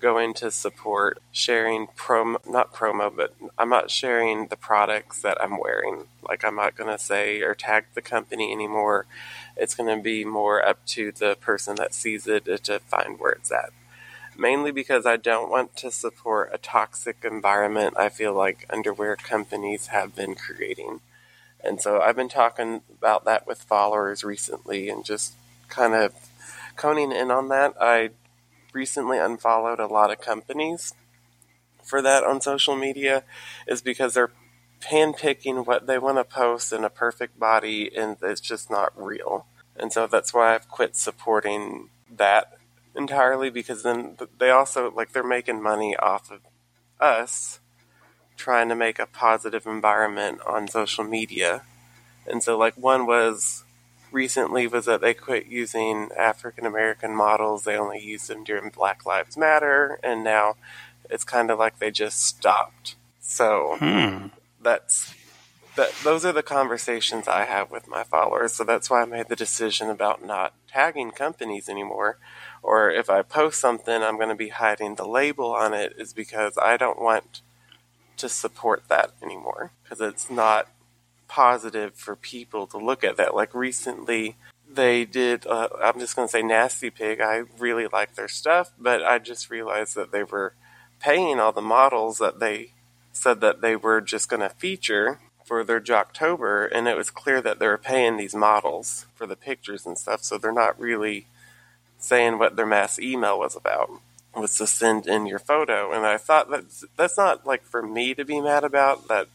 [0.00, 5.58] going to support sharing promo, not promo, but I'm not sharing the products that I'm
[5.58, 6.06] wearing.
[6.26, 9.06] Like, I'm not going to say or tag the company anymore.
[9.56, 13.32] It's going to be more up to the person that sees it to find where
[13.32, 13.70] it's at.
[14.36, 19.88] Mainly because I don't want to support a toxic environment I feel like underwear companies
[19.88, 21.00] have been creating.
[21.64, 25.34] And so I've been talking about that with followers recently and just
[25.68, 26.14] kind of
[26.76, 27.74] coning in on that.
[27.80, 28.10] I
[28.72, 30.94] recently unfollowed a lot of companies
[31.82, 33.24] for that on social media
[33.66, 34.32] is because they're
[34.90, 39.46] handpicking what they want to post in a perfect body and it's just not real.
[39.76, 42.56] And so that's why I've quit supporting that
[42.96, 46.40] entirely because then they also like they're making money off of
[46.98, 47.59] us
[48.40, 51.62] trying to make a positive environment on social media.
[52.26, 53.64] And so like one was
[54.10, 57.64] recently was that they quit using African American models.
[57.64, 60.56] They only used them during Black Lives Matter, and now
[61.08, 62.96] it's kind of like they just stopped.
[63.20, 64.28] So hmm.
[64.60, 65.14] that's
[65.76, 65.92] that.
[66.02, 68.54] Those are the conversations I have with my followers.
[68.54, 72.18] So that's why I made the decision about not tagging companies anymore.
[72.62, 76.12] Or if I post something, I'm going to be hiding the label on it, is
[76.12, 77.42] because I don't want
[78.20, 80.68] to support that anymore because it's not
[81.28, 83.34] positive for people to look at that.
[83.34, 84.36] Like recently,
[84.68, 87.20] they did, uh, I'm just going to say Nasty Pig.
[87.20, 90.54] I really like their stuff, but I just realized that they were
[91.00, 92.72] paying all the models that they
[93.12, 97.40] said that they were just going to feature for their Jocktober, and it was clear
[97.40, 101.26] that they were paying these models for the pictures and stuff, so they're not really
[101.98, 103.90] saying what their mass email was about
[104.34, 106.64] was to send in your photo and i thought that
[106.96, 109.26] that's not like for me to be mad about that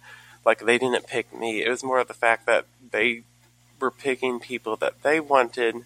[0.46, 1.64] like they didn't pick me.
[1.64, 3.24] It was more of the fact that they
[3.80, 5.84] were picking people that they wanted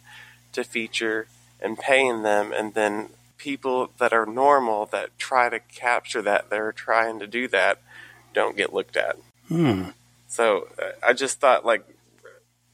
[0.52, 1.28] to feature
[1.62, 6.72] and paying them, and then people that are normal that try to capture that, they're
[6.72, 7.80] trying to do that,
[8.34, 9.17] don't get looked at.
[9.48, 9.89] Hmm.
[10.28, 11.86] So uh, I just thought, like,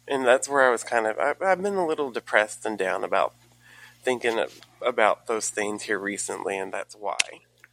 [0.07, 3.03] and that's where I was kind of, I, have been a little depressed and down
[3.03, 3.33] about
[4.05, 7.17] thinking of, about those things here recently, and that's why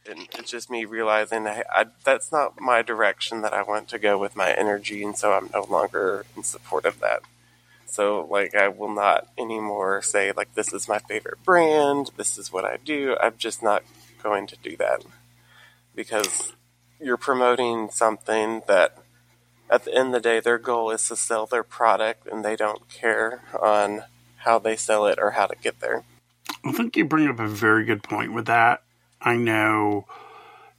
[0.09, 3.99] and it's just me realizing I, I, that's not my direction that I want to
[3.99, 7.21] go with my energy, and so I'm no longer in support of that.
[7.85, 12.51] So, like, I will not anymore say, like, this is my favorite brand, this is
[12.51, 13.15] what I do.
[13.21, 13.83] I'm just not
[14.21, 15.03] going to do that
[15.95, 16.53] because
[16.99, 18.97] you're promoting something that
[19.69, 22.55] at the end of the day, their goal is to sell their product and they
[22.55, 24.03] don't care on
[24.37, 26.03] how they sell it or how to get there.
[26.65, 28.83] I think you bring up a very good point with that.
[29.21, 30.05] I know,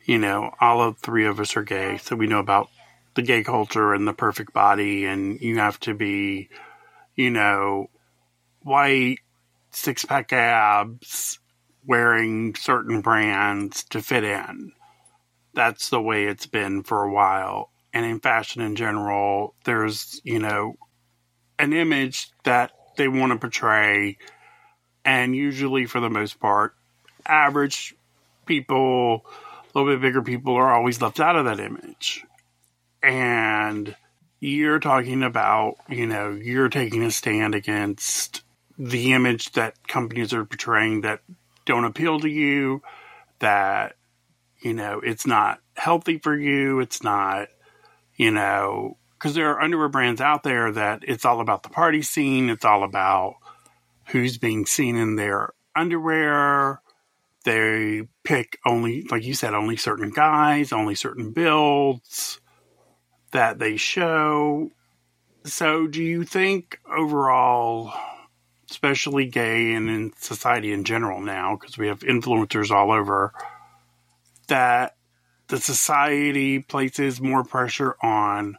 [0.05, 2.68] you know, all of three of us are gay, so we know about
[3.14, 6.49] the gay culture and the perfect body, and you have to be,
[7.14, 7.90] you know,
[8.62, 9.18] white,
[9.70, 11.38] six pack abs,
[11.87, 14.73] wearing certain brands to fit in.
[15.53, 17.70] That's the way it's been for a while.
[17.92, 20.77] And in fashion in general, there's, you know,
[21.59, 24.16] an image that they want to portray.
[25.05, 26.75] And usually, for the most part,
[27.27, 27.95] average
[28.47, 32.25] people, a little bit bigger people, are always left out of that image.
[33.03, 33.95] And
[34.40, 38.43] you're talking about, you know, you're taking a stand against
[38.79, 41.21] the image that companies are portraying that
[41.64, 42.83] don't appeal to you,
[43.38, 43.97] that,
[44.61, 47.49] you know, it's not healthy for you, it's not,
[48.17, 52.03] you know, because there are underwear brands out there that it's all about the party
[52.03, 52.51] scene.
[52.51, 53.37] It's all about
[54.09, 56.81] who's being seen in their underwear.
[57.45, 62.40] They pick only, like you said, only certain guys, only certain builds
[63.33, 64.71] that they show.
[65.45, 67.93] So, do you think overall,
[68.71, 73.35] especially gay and in society in general now, because we have influencers all over,
[74.49, 74.97] that
[75.49, 78.57] the society places more pressure on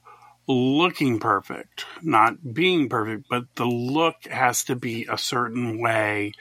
[0.47, 6.31] looking perfect, not being perfect, but the look has to be a certain way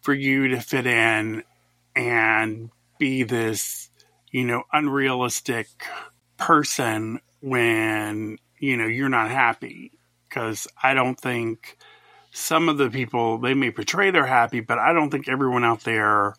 [0.00, 1.44] for you to fit in
[1.94, 3.90] and be this,
[4.30, 5.68] you know, unrealistic
[6.38, 9.92] person when, you know, you're not happy.
[10.28, 11.76] Because I don't think
[12.30, 15.84] some of the people, they may portray they're happy, but I don't think everyone out
[15.84, 16.34] there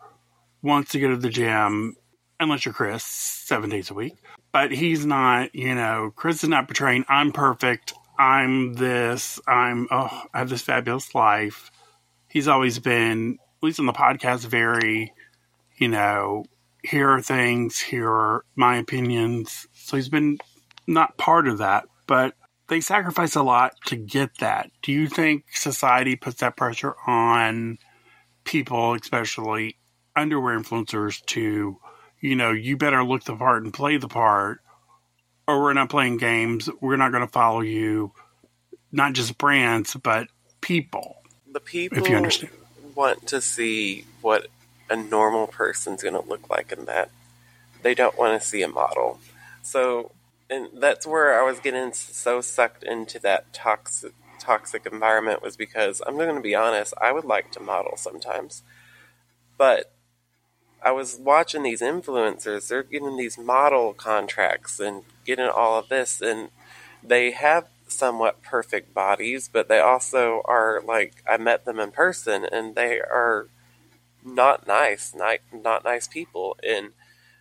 [0.63, 1.95] wants to go to the gym,
[2.39, 4.15] unless you're Chris, seven days a week.
[4.53, 10.23] But he's not, you know, Chris is not portraying, I'm perfect, I'm this, I'm, oh,
[10.33, 11.71] I have this fabulous life.
[12.29, 15.11] He's always been, at least on the podcast, very
[15.77, 16.45] you know,
[16.83, 19.67] here are things, here are my opinions.
[19.73, 20.37] So he's been
[20.87, 22.35] not part of that, but
[22.67, 24.69] they sacrifice a lot to get that.
[24.81, 27.77] Do you think society puts that pressure on
[28.43, 29.77] people, especially
[30.15, 31.77] underwear influencers, to,
[32.23, 34.61] you know, you better look the part and play the part,
[35.45, 36.69] or we're not playing games.
[36.79, 38.13] We're not going to follow you,
[38.93, 40.29] not just brands, but
[40.61, 41.17] people.
[41.51, 42.53] The people if you understand.
[42.95, 44.47] want to see what
[44.89, 47.11] a normal person's going to look like in that.
[47.81, 49.19] They don't want to see a model.
[49.61, 50.11] So,
[50.49, 56.01] and that's where I was getting so sucked into that toxic toxic environment was because
[56.05, 58.61] I'm going to be honest, I would like to model sometimes.
[59.57, 59.92] But
[60.83, 66.21] I was watching these influencers, they're getting these model contracts and getting all of this
[66.21, 66.49] and
[67.01, 72.45] they have somewhat perfect bodies, but they also are like I met them in person
[72.51, 73.47] and they are
[74.25, 76.91] not nice, not not nice people, and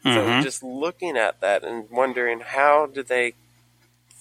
[0.05, 0.14] mm-hmm.
[0.14, 3.35] so just looking at that and wondering how do they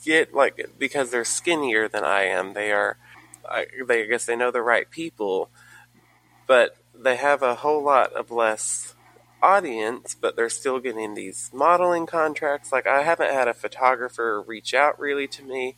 [0.03, 2.97] get like because they're skinnier than I am, they are,
[3.49, 5.49] I, they I guess they know the right people,
[6.47, 8.93] but they have a whole lot of less
[9.41, 12.71] audience, but they're still getting these modeling contracts.
[12.71, 15.75] Like I haven't had a photographer reach out really to me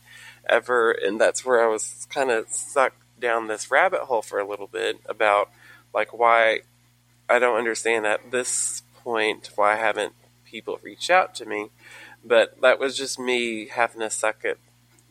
[0.48, 4.48] ever, and that's where I was kind of sucked down this rabbit hole for a
[4.48, 5.50] little bit about
[5.94, 6.60] like why
[7.28, 11.70] I don't understand at this point why haven't people reached out to me.
[12.24, 14.58] But that was just me having to suck it,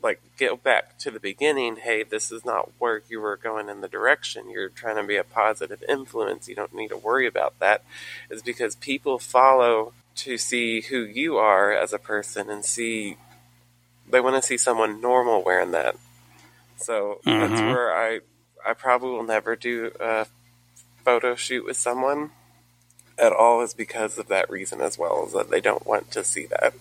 [0.04, 1.78] like get back to the beginning.
[1.78, 4.50] Hey, this is not where you were going in the direction.
[4.50, 6.48] You're trying to be a positive influence.
[6.48, 7.84] You don't need to worry about that.
[8.30, 13.18] Is because people follow to see who you are as a person and see
[14.08, 15.96] they want to see someone normal wearing that.
[16.76, 17.40] So mm-hmm.
[17.40, 18.20] that's where I
[18.66, 20.28] I probably will never do a
[21.04, 22.32] photo shoot with someone
[23.18, 26.24] at all is because of that reason as well, is that they don't want to
[26.24, 26.74] see that.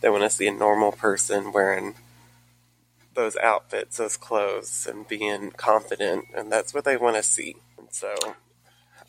[0.00, 1.94] They want to see a normal person wearing
[3.16, 7.56] those outfits, those clothes, and being confident, and that's what they want to see.
[7.76, 8.14] And so,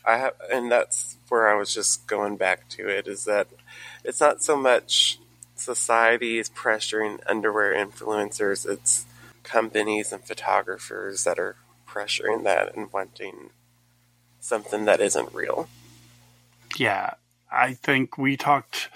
[0.04, 3.48] I have, and that's where I was just going back to it is that
[4.04, 5.18] it's not so much
[5.54, 9.04] society is pressuring underwear influencers, it's
[9.42, 13.50] companies and photographers that are pressuring that and wanting
[14.40, 15.68] something that isn't real.
[16.76, 17.14] Yeah,
[17.50, 18.88] I think we talked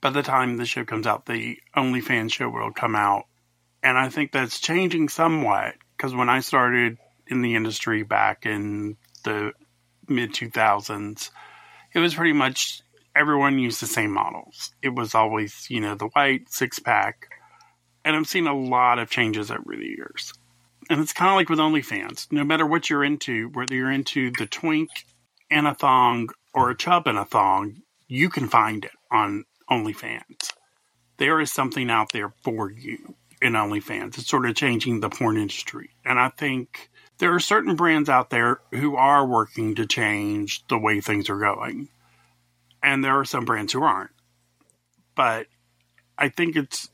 [0.00, 3.26] by the time the show comes out, the OnlyFans show will come out.
[3.86, 8.96] And I think that's changing somewhat because when I started in the industry back in
[9.22, 9.52] the
[10.08, 11.30] mid 2000s,
[11.94, 12.82] it was pretty much
[13.14, 14.72] everyone used the same models.
[14.82, 17.28] It was always, you know, the white six pack.
[18.04, 20.32] And I've seen a lot of changes over the years
[20.90, 22.32] and it's kind of like with OnlyFans.
[22.32, 24.90] No matter what you're into, whether you're into the twink
[25.48, 30.52] and a thong or a chub and a thong, you can find it on OnlyFans.
[31.18, 34.18] There is something out there for you in OnlyFans.
[34.18, 35.90] It's sort of changing the porn industry.
[36.04, 40.78] And I think there are certain brands out there who are working to change the
[40.78, 41.88] way things are going.
[42.82, 44.10] And there are some brands who aren't.
[45.14, 45.46] But
[46.18, 46.88] I think it's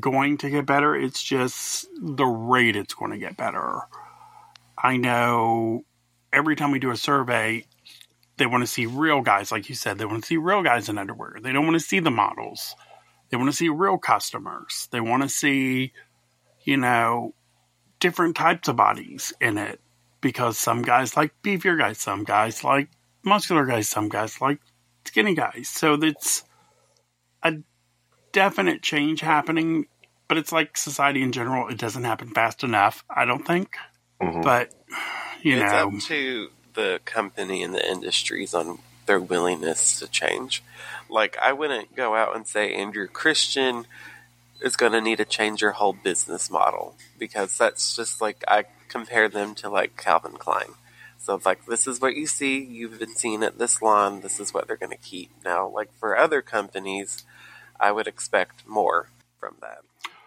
[0.00, 0.94] going to get better.
[0.94, 3.80] It's just the rate it's going to get better.
[4.78, 5.84] I know
[6.32, 7.66] every time we do a survey,
[8.36, 9.98] they want to see real guys, like you said.
[9.98, 11.36] They want to see real guys in underwear.
[11.40, 12.74] They don't want to see the models.
[13.32, 14.86] They want to see real customers.
[14.92, 15.92] They want to see,
[16.62, 17.34] you know,
[17.98, 19.80] different types of bodies in it
[20.20, 22.88] because some guys like beefier guys, some guys like
[23.24, 24.60] muscular guys, some guys like
[25.04, 25.68] skinny guys.
[25.68, 26.44] So it's
[27.42, 27.54] a
[28.30, 29.86] definite change happening
[30.32, 31.68] but it's like society in general.
[31.68, 33.04] It doesn't happen fast enough.
[33.10, 33.76] I don't think.
[34.18, 34.42] Mhm.
[34.42, 34.72] But
[35.42, 38.78] you it's know, It's up to the company and the industries on
[39.12, 40.62] their willingness to change.
[41.10, 43.86] Like, I wouldn't go out and say Andrew Christian
[44.62, 48.64] is going to need to change your whole business model because that's just like I
[48.88, 50.70] compare them to like Calvin Klein.
[51.18, 54.40] So it's like this is what you see, you've been seeing at this salon, this
[54.40, 55.30] is what they're going to keep.
[55.44, 57.24] Now, like for other companies,
[57.78, 59.08] I would expect more
[59.38, 59.80] from that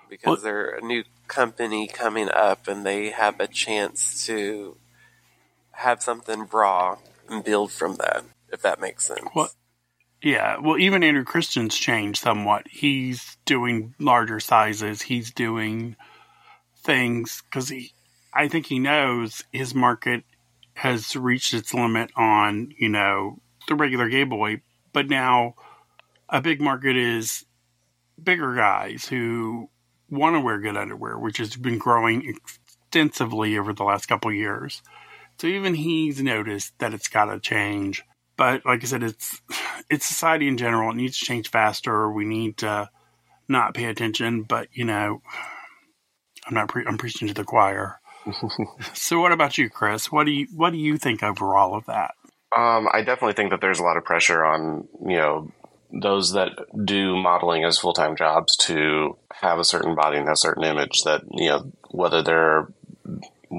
[0.09, 4.77] because Well- they're a new company coming up and they have a chance to
[5.71, 9.21] have something raw and build from that, if that makes sense.
[10.21, 12.67] Yeah, well, even Andrew Christian's changed somewhat.
[12.69, 15.03] He's doing larger sizes.
[15.03, 15.95] He's doing
[16.83, 17.93] things because he,
[18.33, 20.23] I think he knows his market
[20.73, 24.61] has reached its limit on, you know, the regular gay boy.
[24.93, 25.55] But now
[26.29, 27.45] a big market is
[28.21, 29.69] bigger guys who
[30.09, 34.81] want to wear good underwear, which has been growing extensively over the last couple years.
[35.37, 38.03] So even he's noticed that it's got to change.
[38.37, 39.41] But like I said, it's
[39.89, 40.91] it's society in general.
[40.91, 42.11] It needs to change faster.
[42.11, 42.89] We need to
[43.47, 44.43] not pay attention.
[44.43, 45.21] But you know,
[46.47, 46.69] I'm not.
[46.69, 47.99] Pre- I'm preaching to the choir.
[48.93, 50.11] so what about you, Chris?
[50.11, 52.15] What do you what do you think overall of that?
[52.55, 55.51] Um, I definitely think that there's a lot of pressure on you know
[55.91, 56.51] those that
[56.83, 61.03] do modeling as full time jobs to have a certain body and a certain image
[61.03, 62.67] that you know whether they're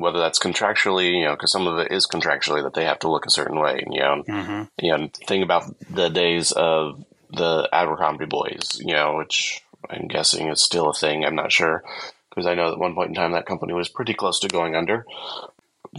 [0.00, 3.10] whether that's contractually you know because some of it is contractually that they have to
[3.10, 4.22] look a certain way you know.
[4.26, 4.62] Mm-hmm.
[4.84, 10.48] you know think about the days of the Abercrombie boys you know which I'm guessing
[10.48, 11.82] is still a thing I'm not sure.
[12.30, 14.76] Because I know at one point in time that company was pretty close to going
[14.76, 15.06] under.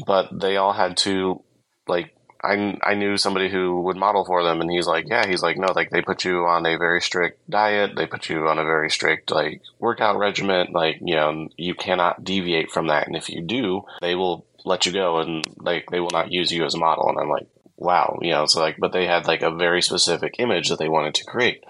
[0.05, 1.41] But they all had to
[1.87, 2.13] like
[2.43, 5.57] I, I knew somebody who would model for them and he's like yeah he's like
[5.57, 7.95] no like they put you on a very strict diet.
[7.95, 10.67] They put you on a very strict like workout regimen.
[10.71, 13.07] Like you know you cannot deviate from that.
[13.07, 16.51] And if you do they will let you go and like they will not use
[16.51, 17.09] you as a model.
[17.09, 20.35] And i'm like wow you know so like but they had like a very specific
[20.39, 21.63] image that they wanted to create.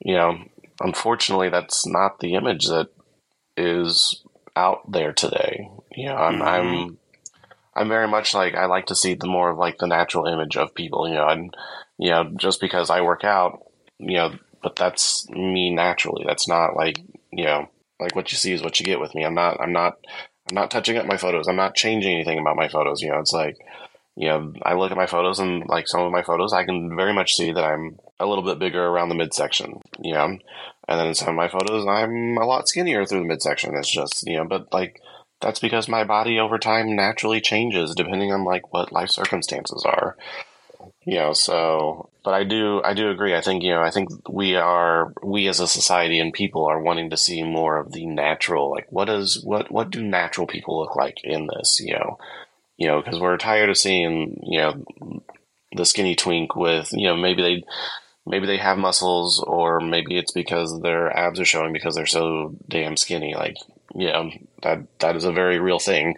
[0.00, 0.38] You know
[0.80, 2.88] unfortunately that's not the image that
[3.56, 4.22] is
[4.56, 5.68] out there today.
[5.94, 6.46] You know i'm Mhm.
[6.46, 6.98] i'm
[7.74, 10.56] I'm very much like I like to see the more of like the natural image
[10.56, 11.54] of people, you know, and
[11.98, 13.64] you know, just because I work out,
[13.98, 16.24] you know, but that's me naturally.
[16.26, 16.98] That's not like
[17.32, 17.68] you know,
[17.98, 19.24] like what you see is what you get with me.
[19.24, 19.94] I'm not, I'm not,
[20.50, 21.48] I'm not touching up my photos.
[21.48, 23.00] I'm not changing anything about my photos.
[23.00, 23.56] You know, it's like,
[24.16, 26.94] you know, I look at my photos and like some of my photos, I can
[26.94, 29.80] very much see that I'm a little bit bigger around the midsection.
[30.00, 33.26] You know, and then in some of my photos, I'm a lot skinnier through the
[33.26, 33.74] midsection.
[33.74, 35.00] It's just you know, but like
[35.42, 40.16] that's because my body over time naturally changes depending on like what life circumstances are.
[41.04, 43.34] You know so but i do i do agree.
[43.36, 46.80] I think you know i think we are we as a society and people are
[46.80, 50.80] wanting to see more of the natural like what is what what do natural people
[50.80, 52.18] look like in this you know?
[52.76, 55.22] You know because we're tired of seeing you know
[55.74, 57.64] the skinny twink with you know maybe they
[58.26, 62.54] maybe they have muscles or maybe it's because their abs are showing because they're so
[62.68, 63.34] damn skinny.
[63.34, 63.56] Like
[63.94, 64.30] you know
[64.62, 66.14] that that is a very real thing.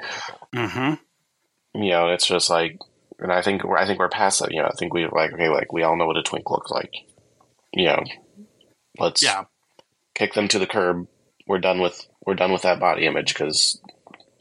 [0.55, 1.83] Mm-hmm.
[1.83, 2.79] you know it's just like
[3.19, 5.33] and i think we're i think we're past that you know i think we like
[5.33, 6.93] okay like we all know what a twink looks like.
[7.73, 8.03] You know
[8.99, 9.45] let's Yeah.
[10.15, 11.09] kick them to the curb.
[11.47, 13.81] We're done with we're done with that body image because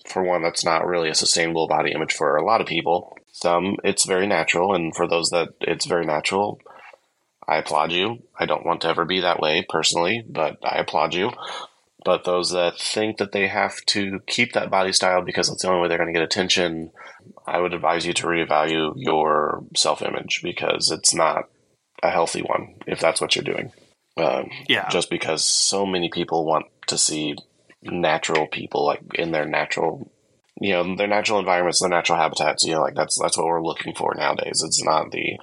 [0.08, 3.18] for one that's not really a sustainable body image for a lot of people.
[3.32, 6.60] Some it's very natural and for those that it's very natural
[7.48, 8.20] i applaud you.
[8.40, 11.32] I don't want to ever be that way personally but i applaud you
[12.06, 15.68] but those that think that they have to keep that body style because that's the
[15.70, 16.92] only way they're going to get attention
[17.48, 21.46] i would advise you to reevaluate your self-image because it's not
[22.02, 23.72] a healthy one if that's what you're doing.
[24.18, 24.90] Um, Yeah.
[24.90, 27.36] just because so many people want to see
[27.82, 30.12] natural people like in their natural
[30.62, 33.62] you know their natural environments their natural habitats you know like that's that's what we're
[33.64, 34.62] looking for nowadays.
[34.64, 35.38] It's not the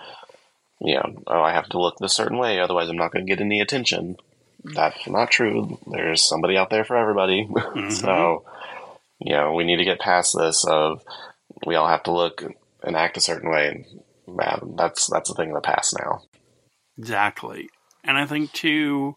[0.80, 3.30] you know oh i have to look this certain way otherwise i'm not going to
[3.30, 4.16] get any attention
[4.64, 7.92] that's not true there's somebody out there for everybody Mhm.
[7.92, 8.44] so
[9.18, 11.02] you know we need to get past this of
[11.66, 12.44] we all have to look
[12.82, 16.22] and act a certain way and man that's that's a thing of the past now
[16.98, 17.70] Exactly.
[18.04, 19.16] And I think too,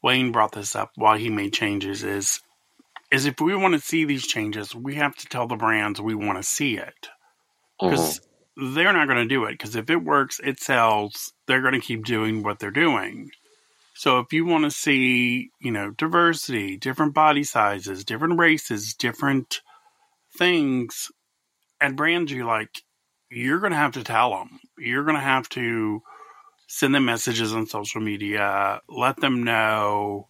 [0.00, 2.40] Wayne brought this up while he made changes is
[3.10, 6.14] is if we want to see these changes, we have to tell the brands we
[6.14, 7.08] want to see it.
[7.80, 8.20] Because
[8.56, 9.52] they're not going to do it.
[9.52, 13.30] Because if it works, it sells, they're going to keep doing what they're doing.
[13.96, 19.62] So if you want to see, you know, diversity, different body sizes, different races, different
[20.36, 21.10] things,
[21.80, 22.82] and brands you like,
[23.30, 24.60] you're going to have to tell them.
[24.76, 26.02] You're going to have to
[26.68, 30.28] send them messages on social media, let them know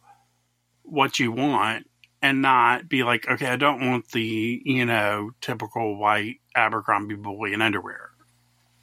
[0.85, 1.91] what you want
[2.23, 7.53] and not be like, okay, I don't want the, you know, typical white Abercrombie boy
[7.53, 8.11] in underwear.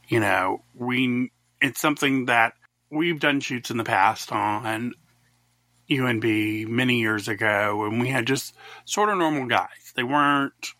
[0.09, 1.31] You know, we,
[1.61, 2.55] it's something that
[2.93, 4.93] we've done shoots in the past on
[5.89, 9.93] UNB many years ago, and we had just sort of normal guys.
[9.95, 10.73] They weren't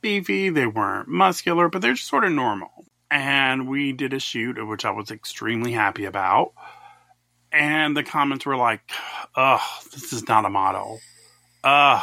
[0.00, 2.86] beefy, they weren't muscular, but they're just sort of normal.
[3.10, 6.52] And we did a shoot, which I was extremely happy about.
[7.52, 8.82] And the comments were like,
[9.36, 9.60] ugh,
[9.92, 11.00] this is not a model.
[11.62, 12.02] Ugh,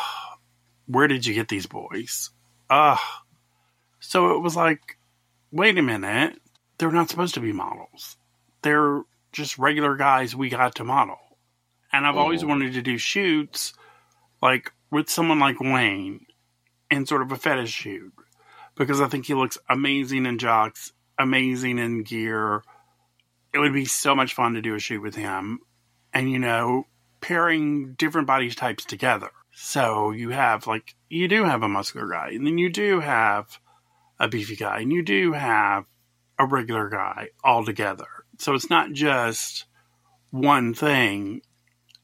[0.87, 2.29] where did you get these boys?
[2.69, 2.99] Ugh.
[3.99, 4.97] So it was like,
[5.51, 6.39] wait a minute,
[6.77, 8.15] they're not supposed to be models.
[8.61, 9.01] They're
[9.31, 11.17] just regular guys we got to model.
[11.93, 12.49] And I've always mm.
[12.49, 13.73] wanted to do shoots
[14.41, 16.25] like with someone like Wayne
[16.89, 18.13] in sort of a fetish shoot
[18.75, 22.63] because I think he looks amazing in jocks, amazing in gear.
[23.53, 25.59] It would be so much fun to do a shoot with him.
[26.13, 26.85] And, you know,
[27.21, 29.29] pairing different body types together.
[29.53, 33.59] So you have, like, you do have a muscular guy, and then you do have
[34.19, 35.85] a beefy guy, and you do have
[36.39, 38.07] a regular guy all together.
[38.41, 39.65] So it's not just
[40.31, 41.41] one thing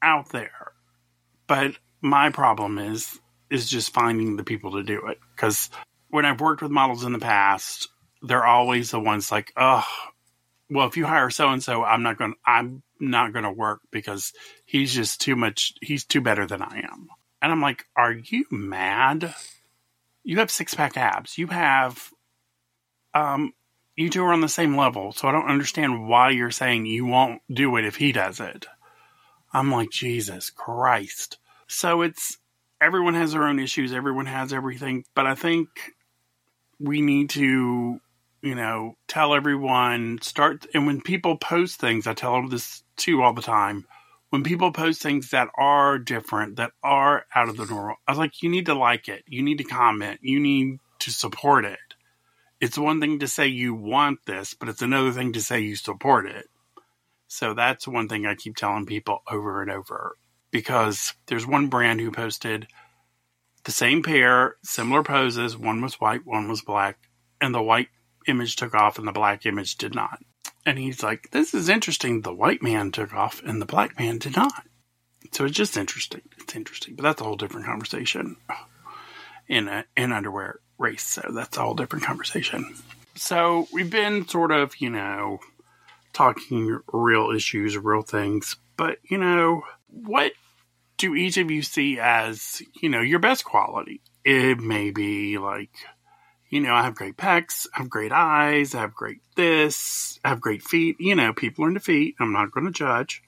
[0.03, 0.71] out there.
[1.47, 1.71] But
[2.01, 3.19] my problem is
[3.49, 5.69] is just finding the people to do it because
[6.09, 7.87] when I've worked with models in the past,
[8.21, 9.85] they're always the ones like, oh,
[10.69, 12.35] well, if you hire so and so, I'm not going.
[12.45, 14.33] I'm not going to work because
[14.65, 15.73] he's just too much.
[15.81, 17.07] He's too better than I am.
[17.41, 19.33] And I'm like, are you mad?
[20.23, 21.37] You have six pack abs.
[21.37, 22.11] You have,
[23.13, 23.53] um,
[23.97, 25.11] you two are on the same level.
[25.11, 28.67] So I don't understand why you're saying you won't do it if he does it.
[29.51, 31.39] I'm like, Jesus Christ.
[31.67, 32.37] So it's
[32.79, 35.67] everyone has their own issues, everyone has everything, but I think
[36.79, 37.99] we need to,
[38.43, 43.23] you know, tell everyone start and when people post things, I tell them this too
[43.23, 43.85] all the time.
[44.29, 48.19] When people post things that are different, that are out of the normal, I was
[48.19, 49.23] like, you need to like it.
[49.25, 50.19] You need to comment.
[50.21, 51.79] You need to support it.
[52.59, 55.75] It's one thing to say you want this, but it's another thing to say you
[55.75, 56.47] support it.
[57.27, 60.15] So that's one thing I keep telling people over and over
[60.49, 62.67] because there's one brand who posted
[63.65, 65.57] the same pair, similar poses.
[65.57, 66.97] One was white, one was black,
[67.41, 67.89] and the white
[68.27, 70.19] image took off and the black image did not.
[70.65, 72.21] And he's like, This is interesting.
[72.21, 74.65] The white man took off and the black man did not.
[75.31, 76.21] So it's just interesting.
[76.39, 76.95] It's interesting.
[76.95, 78.37] But that's a whole different conversation
[79.47, 81.03] in a, in underwear race.
[81.03, 82.75] So that's a whole different conversation.
[83.15, 85.39] So we've been sort of, you know,
[86.13, 88.57] talking real issues, real things.
[88.75, 90.33] But, you know, what
[90.97, 94.01] do each of you see as, you know, your best quality?
[94.23, 95.71] It may be like,
[96.49, 100.29] you know, I have great pecs, I have great eyes, I have great this, I
[100.29, 100.97] have great feet.
[100.99, 102.15] You know, people are into feet.
[102.19, 103.23] I'm not going to judge.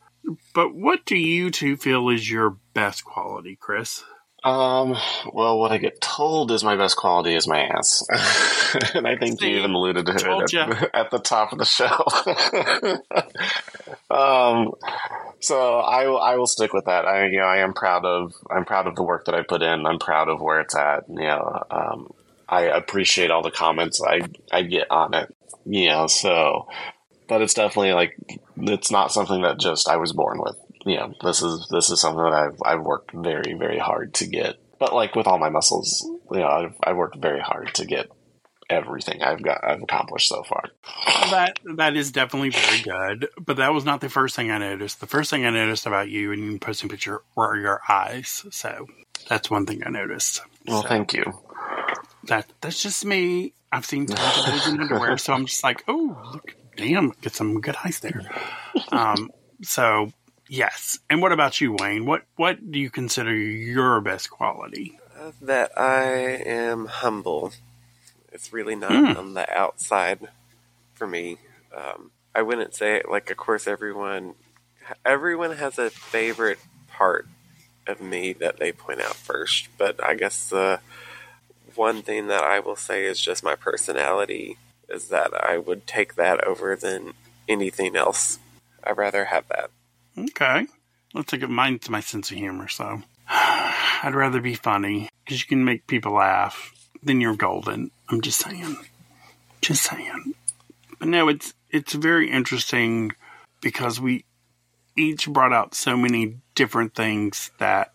[0.53, 4.03] But what do you two feel is your best quality, Chris?
[4.43, 4.95] Um,
[5.33, 8.05] well, what I get told is my best quality is my ass.
[8.93, 11.65] and I think See, you even alluded to it at, at, the top of the
[11.65, 11.85] show.
[14.15, 14.73] um,
[15.41, 17.05] so I, I will stick with that.
[17.05, 19.61] I, you know, I am proud of, I'm proud of the work that I put
[19.61, 19.85] in.
[19.85, 21.09] I'm proud of where it's at.
[21.09, 22.13] You know, um,
[22.47, 24.21] I appreciate all the comments I,
[24.51, 25.35] I get on it.
[25.65, 26.69] You know, so,
[27.27, 28.15] but it's definitely like,
[28.57, 30.55] it's not something that just I was born with
[30.85, 34.27] you know, this is this is something that I've I've worked very very hard to
[34.27, 34.55] get.
[34.79, 38.09] But like with all my muscles, you know, I've, I've worked very hard to get
[38.69, 40.63] everything I've got I've accomplished so far.
[41.31, 44.99] That that is definitely very good, but that was not the first thing I noticed.
[44.99, 48.45] The first thing I noticed about you and you posting picture were your eyes.
[48.51, 48.87] So
[49.27, 50.41] that's one thing I noticed.
[50.67, 51.23] Well, so, thank you.
[52.25, 53.53] That that's just me.
[53.71, 57.61] I've seen tons of in underwear, so I'm just like, oh, look, damn, get some
[57.61, 58.21] good eyes there.
[58.91, 59.29] Um,
[59.61, 60.11] so
[60.49, 60.97] Yes.
[61.11, 62.05] And what about you, Wayne?
[62.05, 64.97] What what do you consider your best quality?
[65.17, 67.53] Uh, that I am humble.
[68.33, 69.15] It's really not mm.
[69.15, 70.27] on the outside
[70.95, 71.37] for me.
[71.75, 74.33] Um, I wouldn't say it like, of course, everyone
[75.05, 77.27] everyone has a favorite part
[77.85, 79.69] of me that they point out first.
[79.77, 80.79] But I guess the
[81.75, 84.57] one thing that I will say is just my personality
[84.89, 87.13] is that I would take that over than
[87.47, 88.39] anything else.
[88.83, 89.69] I'd rather have that.
[90.19, 90.67] Okay.
[91.13, 91.49] Let's take it.
[91.49, 96.13] Mine's my sense of humor, so I'd rather be funny because you can make people
[96.13, 96.73] laugh.
[97.01, 97.91] Then you're golden.
[98.09, 98.77] I'm just saying.
[99.61, 100.33] Just saying.
[100.99, 103.11] But no, it's it's very interesting
[103.61, 104.25] because we
[104.97, 107.93] each brought out so many different things that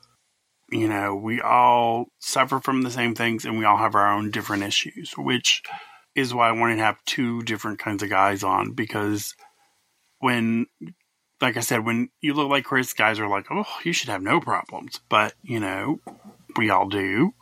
[0.71, 4.31] you know we all suffer from the same things and we all have our own
[4.31, 5.63] different issues, which
[6.15, 9.35] is why I wanted to have two different kinds of guys on because
[10.21, 10.67] when
[11.45, 14.23] like I said, when you look like Chris, guys are like, oh, you should have
[14.23, 15.01] no problems.
[15.11, 16.01] But, you know,
[16.57, 17.35] we all do.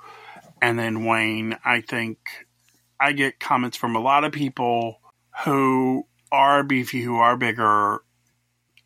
[0.60, 2.18] And then Wayne, I think
[2.98, 4.98] I get comments from a lot of people
[5.44, 8.00] who are beefy, who are bigger.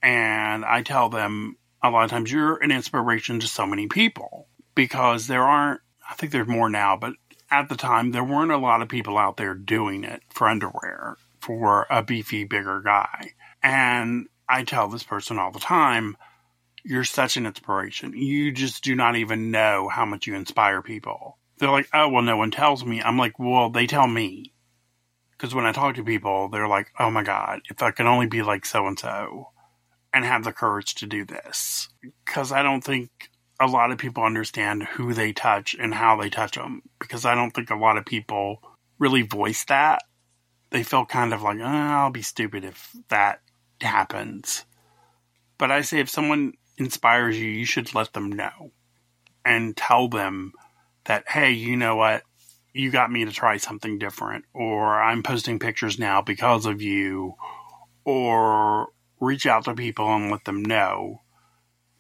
[0.03, 4.49] And I tell them a lot of times you're an inspiration to so many people
[4.75, 7.15] because there aren't, I think there's more now, but
[7.51, 11.17] at the time, there weren't a lot of people out there doing it for underwear
[11.41, 13.31] for a beefy, bigger guy.
[13.63, 16.17] And I tell this person all the time,
[16.85, 18.13] you're such an inspiration.
[18.17, 21.39] You just do not even know how much you inspire people.
[21.59, 23.03] They're like, oh, well, no one tells me.
[23.03, 24.53] I'm like, well, they tell me.
[25.33, 28.27] Because when I talk to people, they're like, oh my God, if I could only
[28.27, 29.51] be like so and so
[30.13, 31.89] and have the courage to do this.
[32.25, 33.11] Because I don't think
[33.61, 36.83] a lot of people understand who they touch and how they touch them.
[37.01, 38.63] Because I don't think a lot of people
[38.99, 40.03] really voice that.
[40.71, 43.41] They feel kind of like, oh, I'll be stupid if that
[43.81, 44.65] happens.
[45.59, 48.73] But I say if someone inspires you, you should let them know
[49.45, 50.53] and tell them
[51.05, 52.23] that, hey, you know what?
[52.73, 57.35] You got me to try something different, or I'm posting pictures now because of you,
[58.05, 61.23] or reach out to people and let them know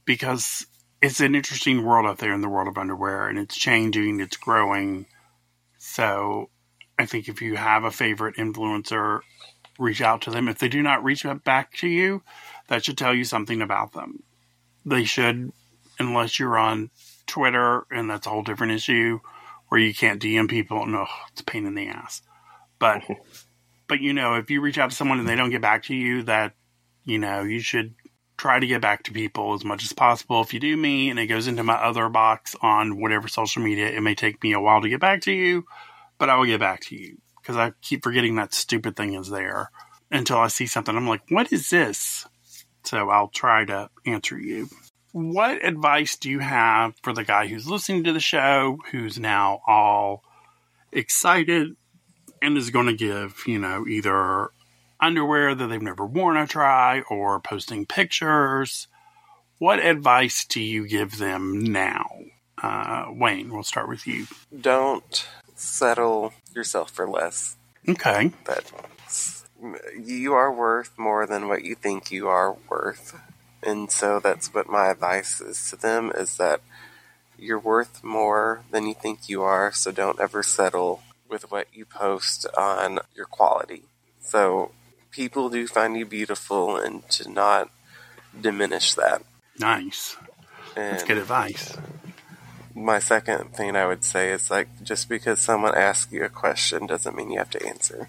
[0.04, 0.66] because
[1.02, 4.36] it's an interesting world out there in the world of underwear and it's changing, it's
[4.36, 5.06] growing.
[5.78, 6.50] So
[6.98, 9.20] I think if you have a favorite influencer
[9.78, 10.48] reach out to them.
[10.48, 12.22] If they do not reach back to you,
[12.68, 14.22] that should tell you something about them.
[14.84, 15.52] They should,
[15.98, 16.90] unless you're on
[17.26, 19.20] Twitter, and that's a whole different issue
[19.68, 20.86] where you can't DM people.
[20.86, 22.22] No, it's a pain in the ass.
[22.78, 23.02] But,
[23.88, 25.94] but you know, if you reach out to someone and they don't get back to
[25.94, 26.54] you, that
[27.04, 27.94] you know you should
[28.36, 30.42] try to get back to people as much as possible.
[30.42, 33.88] If you do me and it goes into my other box on whatever social media,
[33.88, 35.64] it may take me a while to get back to you,
[36.18, 37.16] but I will get back to you
[37.46, 39.70] because I keep forgetting that stupid thing is there
[40.10, 40.96] until I see something.
[40.96, 42.26] I'm like, what is this?
[42.82, 44.68] So I'll try to answer you.
[45.12, 49.60] What advice do you have for the guy who's listening to the show, who's now
[49.66, 50.24] all
[50.90, 51.76] excited
[52.42, 54.50] and is going to give, you know, either
[54.98, 58.88] underwear that they've never worn a try or posting pictures?
[59.58, 62.08] What advice do you give them now?
[62.60, 64.26] Uh, Wayne, we'll start with you.
[64.60, 67.56] Don't settle yourself for less.
[67.88, 68.32] Okay.
[68.44, 68.70] That
[69.98, 73.18] you are worth more than what you think you are worth.
[73.62, 76.60] And so that's what my advice is to them is that
[77.38, 81.84] you're worth more than you think you are, so don't ever settle with what you
[81.84, 83.82] post on your quality.
[84.20, 84.72] So
[85.10, 87.70] people do find you beautiful and to not
[88.38, 89.22] diminish that.
[89.58, 90.16] Nice.
[90.76, 91.76] And That's good advice
[92.76, 96.86] my second thing I would say is like just because someone asks you a question
[96.86, 98.08] doesn't mean you have to answer.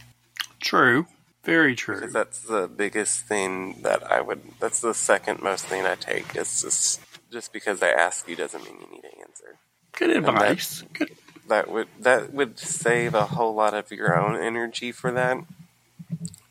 [0.60, 1.08] True.
[1.44, 1.96] Very true.
[1.96, 4.42] Because that's the biggest thing that I would.
[4.60, 6.36] That's the second most thing I take.
[6.36, 7.00] Is just
[7.32, 9.56] just because they ask you doesn't mean you need to answer.
[9.94, 10.82] Good advice.
[10.82, 11.12] That, Good.
[11.48, 15.38] That would that would save a whole lot of your own energy for that,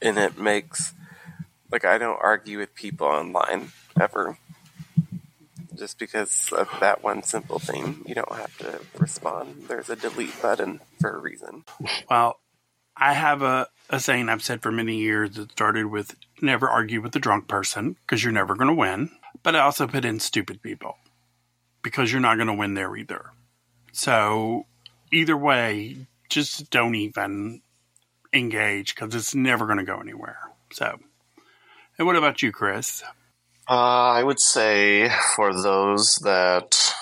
[0.01, 0.95] and it makes
[1.71, 4.39] like I don't argue with people online ever
[5.77, 8.03] just because of that one simple thing.
[8.07, 9.65] You don't have to respond.
[9.69, 11.65] There's a delete button for a reason.
[12.11, 12.41] Well,
[12.97, 17.01] I have a, a saying I've said for many years that started with never argue
[17.03, 19.11] with a drunk person because you're never going to win.
[19.43, 20.97] But I also put in stupid people
[21.83, 23.31] because you're not going to win there either.
[23.93, 24.67] So
[25.13, 25.97] either way,
[26.29, 27.63] just don't even
[28.33, 30.39] engage because it's never going to go anywhere.
[30.73, 30.99] So,
[31.99, 33.03] and what about you, Chris?
[33.69, 33.73] Uh,
[34.15, 36.95] I would say for those that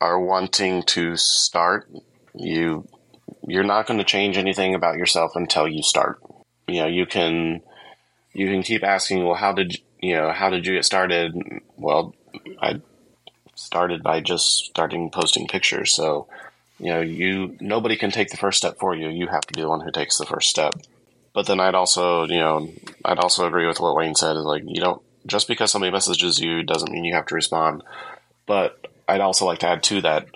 [0.00, 1.90] are wanting to start,
[2.34, 2.86] you
[3.48, 6.20] you're not going to change anything about yourself until you start.
[6.68, 7.62] You know, you can
[8.34, 11.34] you can keep asking, well, how did you know how did you get started?
[11.78, 12.14] Well,
[12.60, 12.82] I
[13.54, 15.94] started by just starting posting pictures.
[15.94, 16.28] So,
[16.78, 19.08] you know, you nobody can take the first step for you.
[19.08, 20.74] You have to be the one who takes the first step.
[21.32, 22.70] But then I'd also, you know,
[23.02, 24.36] I'd also agree with what Wayne said.
[24.36, 27.82] Is like you don't just because somebody messages you doesn't mean you have to respond.
[28.46, 30.26] But I'd also like to add to that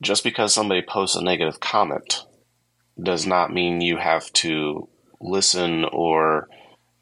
[0.00, 2.24] just because somebody posts a negative comment
[3.02, 4.88] does not mean you have to
[5.20, 6.48] listen or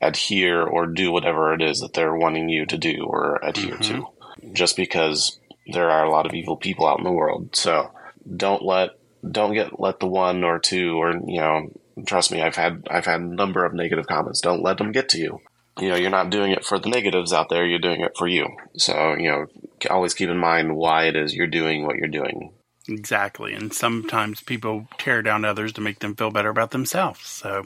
[0.00, 4.00] adhere or do whatever it is that they're wanting you to do or adhere mm-hmm.
[4.00, 4.52] to.
[4.52, 5.38] Just because
[5.72, 7.56] there are a lot of evil people out in the world.
[7.56, 7.90] So
[8.36, 8.90] don't let
[9.28, 11.70] don't get let the one or two or you know
[12.06, 14.40] trust me I've had I've had a number of negative comments.
[14.40, 15.40] Don't let them get to you
[15.80, 18.28] you know, you're not doing it for the negatives out there, you're doing it for
[18.28, 18.48] you.
[18.76, 19.46] So, you know,
[19.90, 22.52] always keep in mind why it is you're doing what you're doing.
[22.88, 23.54] Exactly.
[23.54, 27.26] And sometimes people tear down others to make them feel better about themselves.
[27.26, 27.64] So,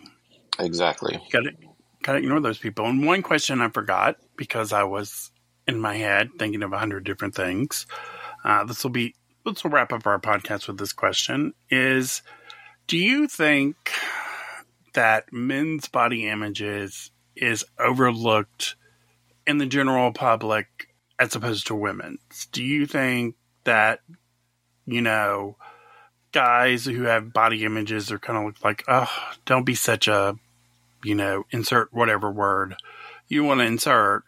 [0.58, 1.20] exactly.
[1.30, 1.52] Got to
[2.02, 2.86] got to ignore those people.
[2.86, 5.30] And one question I forgot because I was
[5.66, 7.86] in my head thinking of a hundred different things.
[8.44, 12.22] Uh, this will be let's wrap up our podcast with this question: Is
[12.86, 13.76] do you think
[14.94, 18.76] that men's body images is overlooked
[19.46, 22.46] in the general public as opposed to women's?
[22.52, 24.00] Do you think that
[24.86, 25.56] you know
[26.32, 29.10] guys who have body images are kind of like, oh,
[29.44, 30.36] don't be such a
[31.04, 32.76] you know, insert whatever word
[33.28, 34.24] you want to insert.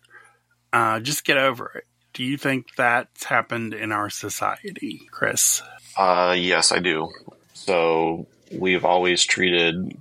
[0.72, 1.84] Uh, just get over it.
[2.12, 5.62] Do you think that's happened in our society, Chris?
[5.96, 7.08] Uh, yes, I do.
[7.54, 9.96] So we've always treated,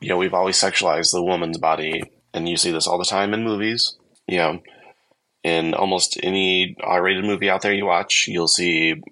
[0.00, 2.02] you know, we've always sexualized the woman's body,
[2.34, 3.96] and you see this all the time in movies.
[4.26, 4.62] You know,
[5.42, 9.02] in almost any R-rated movie out there you watch, you'll see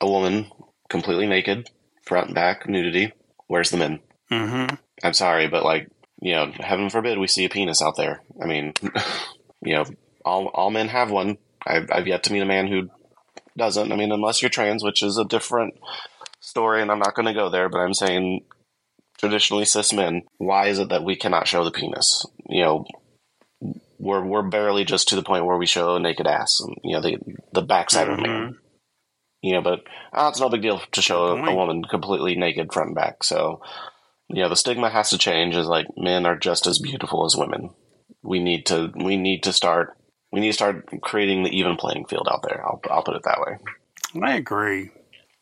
[0.00, 0.50] a woman
[0.88, 1.70] completely naked,
[2.04, 3.12] front and back, nudity.
[3.46, 4.00] Where's the men?
[4.30, 4.74] Mm-hmm.
[5.04, 5.88] I'm sorry, but like,
[6.20, 8.20] you know, heaven forbid we see a penis out there.
[8.40, 8.72] I mean,
[9.62, 9.84] you know,
[10.24, 11.38] all all men have one.
[11.66, 12.90] I've, I've yet to meet a man who
[13.56, 13.92] doesn't.
[13.92, 15.74] I mean, unless you're trans, which is a different
[16.40, 17.68] story, and I'm not going to go there.
[17.68, 18.44] But I'm saying,
[19.22, 22.26] traditionally cis men, why is it that we cannot show the penis?
[22.48, 22.84] You know,
[23.98, 26.94] we're we're barely just to the point where we show a naked ass, and you
[26.94, 27.18] know, the
[27.52, 28.58] the backside of a man.
[29.42, 29.80] You know, but
[30.12, 33.24] uh, it's no big deal to show a, a woman completely naked front and back.
[33.24, 33.60] So,
[34.28, 35.56] you know, the stigma has to change.
[35.56, 37.70] Is like men are just as beautiful as women.
[38.22, 39.96] We need to we need to start
[40.32, 42.64] we need to start creating the even playing field out there.
[42.64, 44.24] I'll, I'll put it that way.
[44.24, 44.90] I agree.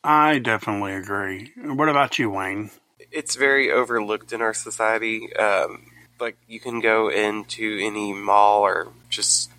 [0.03, 1.53] I definitely agree.
[1.57, 2.71] What about you, Wayne?
[3.11, 5.35] It's very overlooked in our society.
[5.35, 5.87] Um,
[6.21, 9.51] like you can go into any mall or just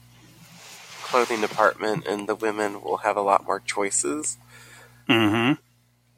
[1.04, 4.38] clothing department, and the women will have a lot more choices
[5.10, 5.60] Mm-hmm.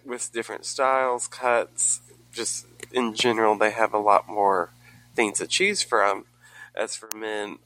[0.08, 2.02] with different styles, cuts.
[2.32, 4.70] Just in general, they have a lot more
[5.16, 6.26] things to choose from.
[6.76, 7.58] As for men,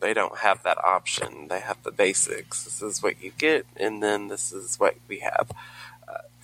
[0.00, 1.46] they don't have that option.
[1.48, 2.64] They have the basics.
[2.64, 5.50] This is what you get, and then this is what we have.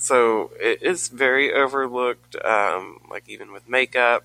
[0.01, 2.35] So it is very overlooked.
[2.43, 4.25] Um, like even with makeup,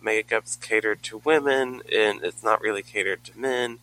[0.00, 3.78] makeup's catered to women, and it's not really catered to men.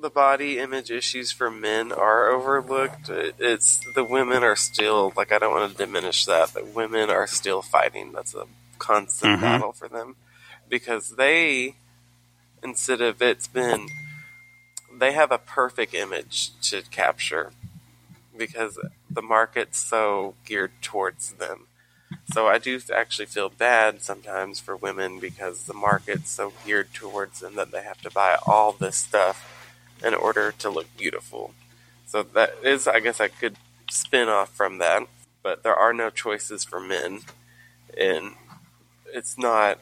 [0.00, 3.08] The body image issues for men are overlooked.
[3.08, 6.50] It's the women are still like I don't want to diminish that.
[6.52, 8.10] but women are still fighting.
[8.12, 8.46] That's a
[8.78, 9.40] constant Mhm.
[9.40, 10.16] battle for them
[10.68, 11.76] because they
[12.64, 13.88] instead of it's been
[14.92, 17.52] they have a perfect image to capture
[18.36, 18.78] because
[19.10, 21.66] the market's so geared towards them.
[22.32, 27.40] So I do actually feel bad sometimes for women because the market's so geared towards
[27.40, 29.54] them that they have to buy all this stuff
[30.04, 31.54] in order to look beautiful.
[32.06, 33.56] So that is, I guess, a good
[33.90, 35.06] spin off from that.
[35.42, 37.20] But there are no choices for men,
[37.96, 38.34] and
[39.06, 39.78] it's not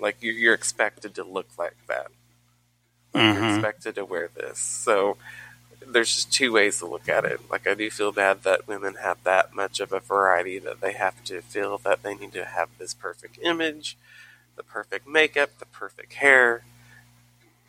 [0.00, 2.08] like you- you're expected to look like that.
[3.12, 3.54] Like You're mm-hmm.
[3.54, 4.58] expected to wear this.
[4.58, 5.16] So
[5.92, 7.40] there's just two ways to look at it.
[7.50, 10.92] Like I do feel bad that women have that much of a variety that they
[10.92, 13.96] have to feel that they need to have this perfect image,
[14.56, 16.62] the perfect makeup, the perfect hair.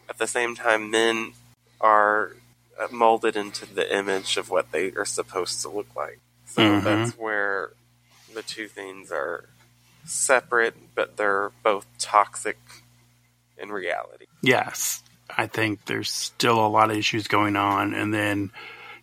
[0.09, 1.33] At the same time, men
[1.79, 2.35] are
[2.79, 6.19] uh, molded into the image of what they are supposed to look like.
[6.45, 6.83] So Mhm.
[6.83, 7.71] that's where
[8.33, 9.49] the two things are
[10.05, 12.57] separate, but they're both toxic
[13.57, 14.25] in reality.
[14.41, 15.03] Yes.
[15.37, 17.93] I think there's still a lot of issues going on.
[17.93, 18.51] And then,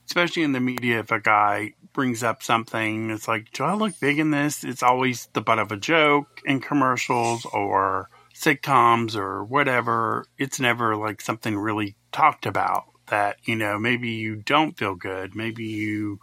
[0.07, 3.99] especially in the media, if a guy brings up something, it's like, do I look
[4.01, 4.65] big in this?
[4.65, 10.27] It's always the butt of a joke in commercials or sitcoms or whatever.
[10.39, 15.35] It's never like something really talked about that, you know, maybe you don't feel good.
[15.35, 16.19] Maybe you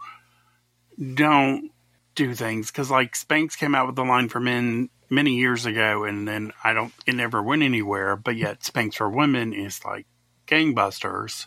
[1.14, 1.70] don't
[2.14, 2.70] do things.
[2.70, 6.52] Cause like Spanx came out with the line for men many years ago and then
[6.62, 10.06] I don't it never went anywhere, but yet Spanx for women is like
[10.46, 11.46] gangbusters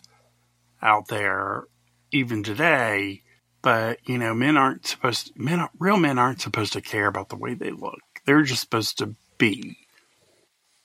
[0.81, 1.63] out there
[2.11, 3.23] even today.
[3.61, 7.29] But you know, men aren't supposed to, men real men aren't supposed to care about
[7.29, 7.99] the way they look.
[8.25, 9.77] They're just supposed to be.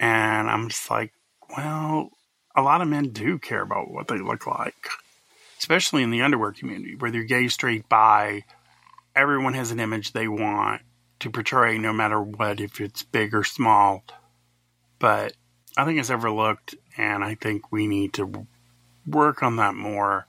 [0.01, 1.13] And I'm just like,
[1.57, 2.11] well,
[2.57, 4.89] a lot of men do care about what they look like.
[5.59, 8.43] Especially in the underwear community, whether you're gay, straight, bi,
[9.15, 10.83] everyone has an image they want
[11.23, 14.05] to portray no matter what, if it's big or small.
[14.99, 15.35] But
[15.77, 18.47] I think it's overlooked, and I think we need to
[19.07, 20.27] work on that more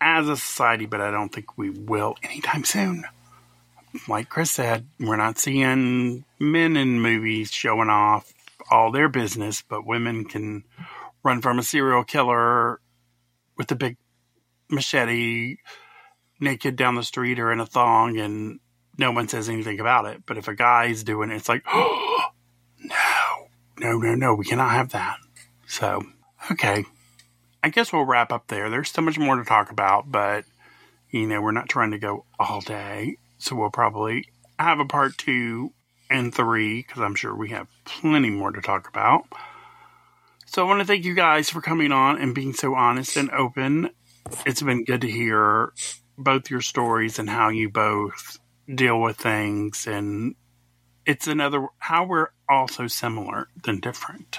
[0.00, 3.04] as a society, but I don't think we will anytime soon.
[4.08, 8.34] Like Chris said, we're not seeing men in movies showing off
[8.70, 10.64] all their business, but women can
[11.22, 12.80] run from a serial killer
[13.56, 13.96] with a big
[14.68, 15.56] machete
[16.40, 18.60] naked down the street or in a thong and
[18.98, 20.22] no one says anything about it.
[20.26, 22.26] But if a guy's doing it, it's like, oh,
[22.80, 25.18] no, no, no, no, we cannot have that.
[25.66, 26.02] So,
[26.50, 26.84] okay.
[27.62, 28.70] I guess we'll wrap up there.
[28.70, 30.44] There's so much more to talk about, but
[31.10, 33.16] you know, we're not trying to go all day.
[33.38, 34.28] So we'll probably
[34.58, 35.72] have a part two
[36.10, 39.24] and three because I'm sure we have plenty more to talk about.
[40.46, 43.30] So I want to thank you guys for coming on and being so honest and
[43.30, 43.90] open.
[44.44, 45.72] It's been good to hear
[46.16, 48.38] both your stories and how you both
[48.72, 50.34] deal with things and
[51.06, 54.38] it's another how we're also similar than different,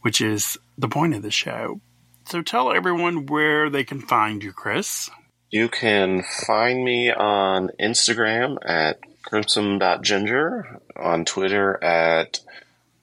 [0.00, 1.80] which is the point of the show.
[2.26, 5.10] So tell everyone where they can find you, Chris.
[5.50, 12.40] You can find me on Instagram at crimson.ginger, on Twitter at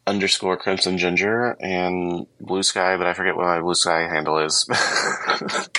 [0.10, 4.68] underscore crimson ginger, and Blue Sky, but I forget what my Blue Sky handle is.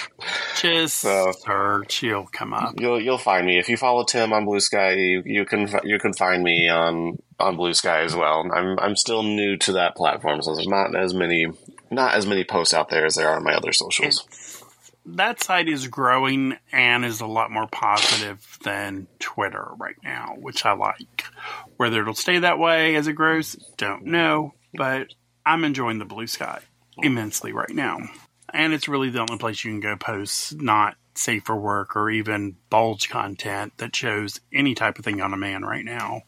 [0.56, 2.78] Just so, search, you'll come up.
[2.78, 4.92] You'll you'll find me if you follow Tim on Blue Sky.
[4.92, 8.48] You, you can you can find me on on Blue Sky as well.
[8.54, 11.46] I'm I'm still new to that platform, so there's not as many
[11.90, 14.26] not as many posts out there as there are on my other socials.
[14.28, 14.39] It's,
[15.06, 20.64] that site is growing and is a lot more positive than Twitter right now, which
[20.64, 21.24] I like.
[21.76, 25.08] Whether it'll stay that way as it grows, don't know, but
[25.44, 26.60] I'm enjoying the blue sky
[26.98, 27.98] immensely right now.
[28.52, 32.10] And it's really the only place you can go post not safe for work or
[32.10, 36.22] even bulge content that shows any type of thing on a man right now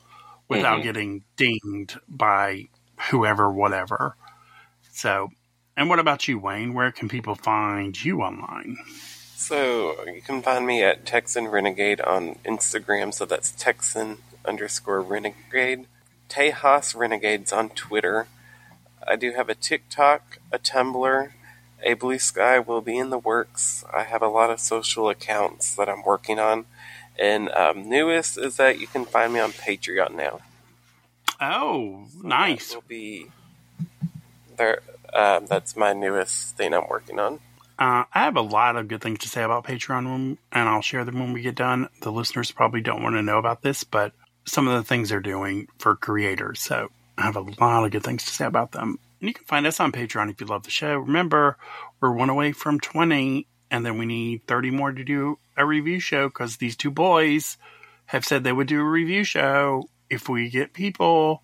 [0.48, 0.82] without mm-hmm.
[0.82, 2.68] getting dinged by
[3.10, 4.16] whoever, whatever.
[4.92, 5.28] So
[5.76, 6.74] and what about you, Wayne?
[6.74, 8.78] Where can people find you online?
[9.34, 13.12] So you can find me at Texan Renegade on Instagram.
[13.12, 15.86] So that's Texan underscore Renegade.
[16.28, 18.28] Tejas Renegades on Twitter.
[19.06, 21.32] I do have a TikTok, a Tumblr,
[21.84, 23.84] a Blue Sky will be in the works.
[23.92, 26.66] I have a lot of social accounts that I'm working on.
[27.18, 30.40] And um, newest is that you can find me on Patreon now.
[31.40, 32.74] Oh, nice.
[32.74, 33.26] will be
[34.56, 34.80] there.
[35.12, 37.40] Um, that's my newest thing I'm working on.
[37.78, 41.04] Uh, I have a lot of good things to say about Patreon, and I'll share
[41.04, 41.88] them when we get done.
[42.02, 44.12] The listeners probably don't want to know about this, but
[44.44, 46.60] some of the things they're doing for creators.
[46.60, 48.98] So I have a lot of good things to say about them.
[49.20, 50.96] And you can find us on Patreon if you love the show.
[50.98, 51.56] Remember,
[52.00, 56.00] we're one away from 20, and then we need 30 more to do a review
[56.00, 57.56] show because these two boys
[58.06, 61.42] have said they would do a review show if we get people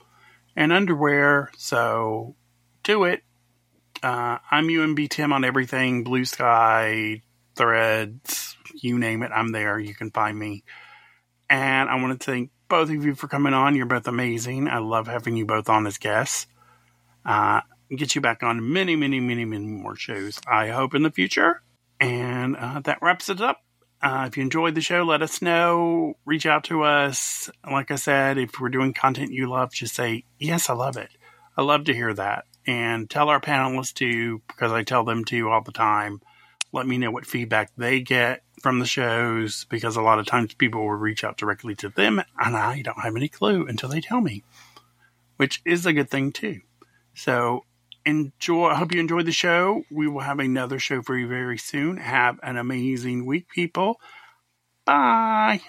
[0.54, 1.50] and underwear.
[1.56, 2.34] So
[2.82, 3.22] do it.
[4.03, 7.22] Uh, I'm UNB Tim on everything Blue Sky,
[7.57, 9.78] Threads, you name it, I'm there.
[9.78, 10.62] You can find me.
[11.51, 13.74] And I want to thank both of you for coming on.
[13.74, 14.68] You're both amazing.
[14.68, 16.46] I love having you both on as guests.
[17.24, 21.11] Uh, get you back on many, many, many, many more shows, I hope, in the
[21.11, 21.62] future.
[21.99, 23.61] And uh, that wraps it up.
[24.01, 26.14] Uh, if you enjoyed the show, let us know.
[26.24, 27.51] Reach out to us.
[27.68, 31.11] Like I said, if we're doing content you love, just say, Yes, I love it.
[31.57, 35.48] I love to hear that and tell our panelists to, because I tell them to
[35.48, 36.20] all the time,
[36.70, 40.52] let me know what feedback they get from the shows, because a lot of times
[40.52, 44.02] people will reach out directly to them, and I don't have any clue until they
[44.02, 44.44] tell me,
[45.38, 46.60] which is a good thing too.
[47.14, 47.64] So
[48.04, 48.68] enjoy.
[48.68, 49.84] I hope you enjoyed the show.
[49.90, 51.96] We will have another show for you very soon.
[51.96, 53.98] Have an amazing week, people.
[54.84, 55.62] Bye.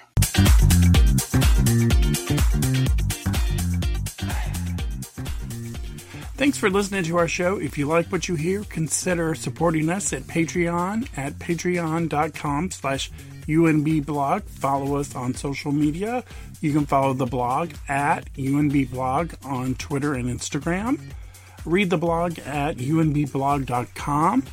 [6.40, 7.60] Thanks for listening to our show.
[7.60, 13.12] If you like what you hear, consider supporting us at Patreon at patreon.com slash
[13.46, 14.44] UNBblog.
[14.44, 16.24] Follow us on social media.
[16.62, 21.02] You can follow the blog at UNBblog on Twitter and Instagram.
[21.66, 24.44] Read the blog at unbblog.com.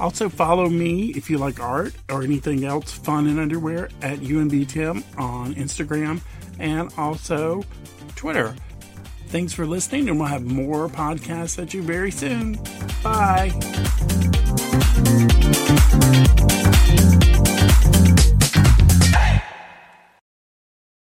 [0.00, 5.04] Also follow me if you like art or anything else fun in underwear at UNBTim
[5.16, 6.20] on Instagram
[6.58, 7.64] and also
[8.16, 8.56] Twitter.
[9.28, 12.58] Thanks for listening, and we'll have more podcasts at you very soon.
[13.02, 13.52] Bye.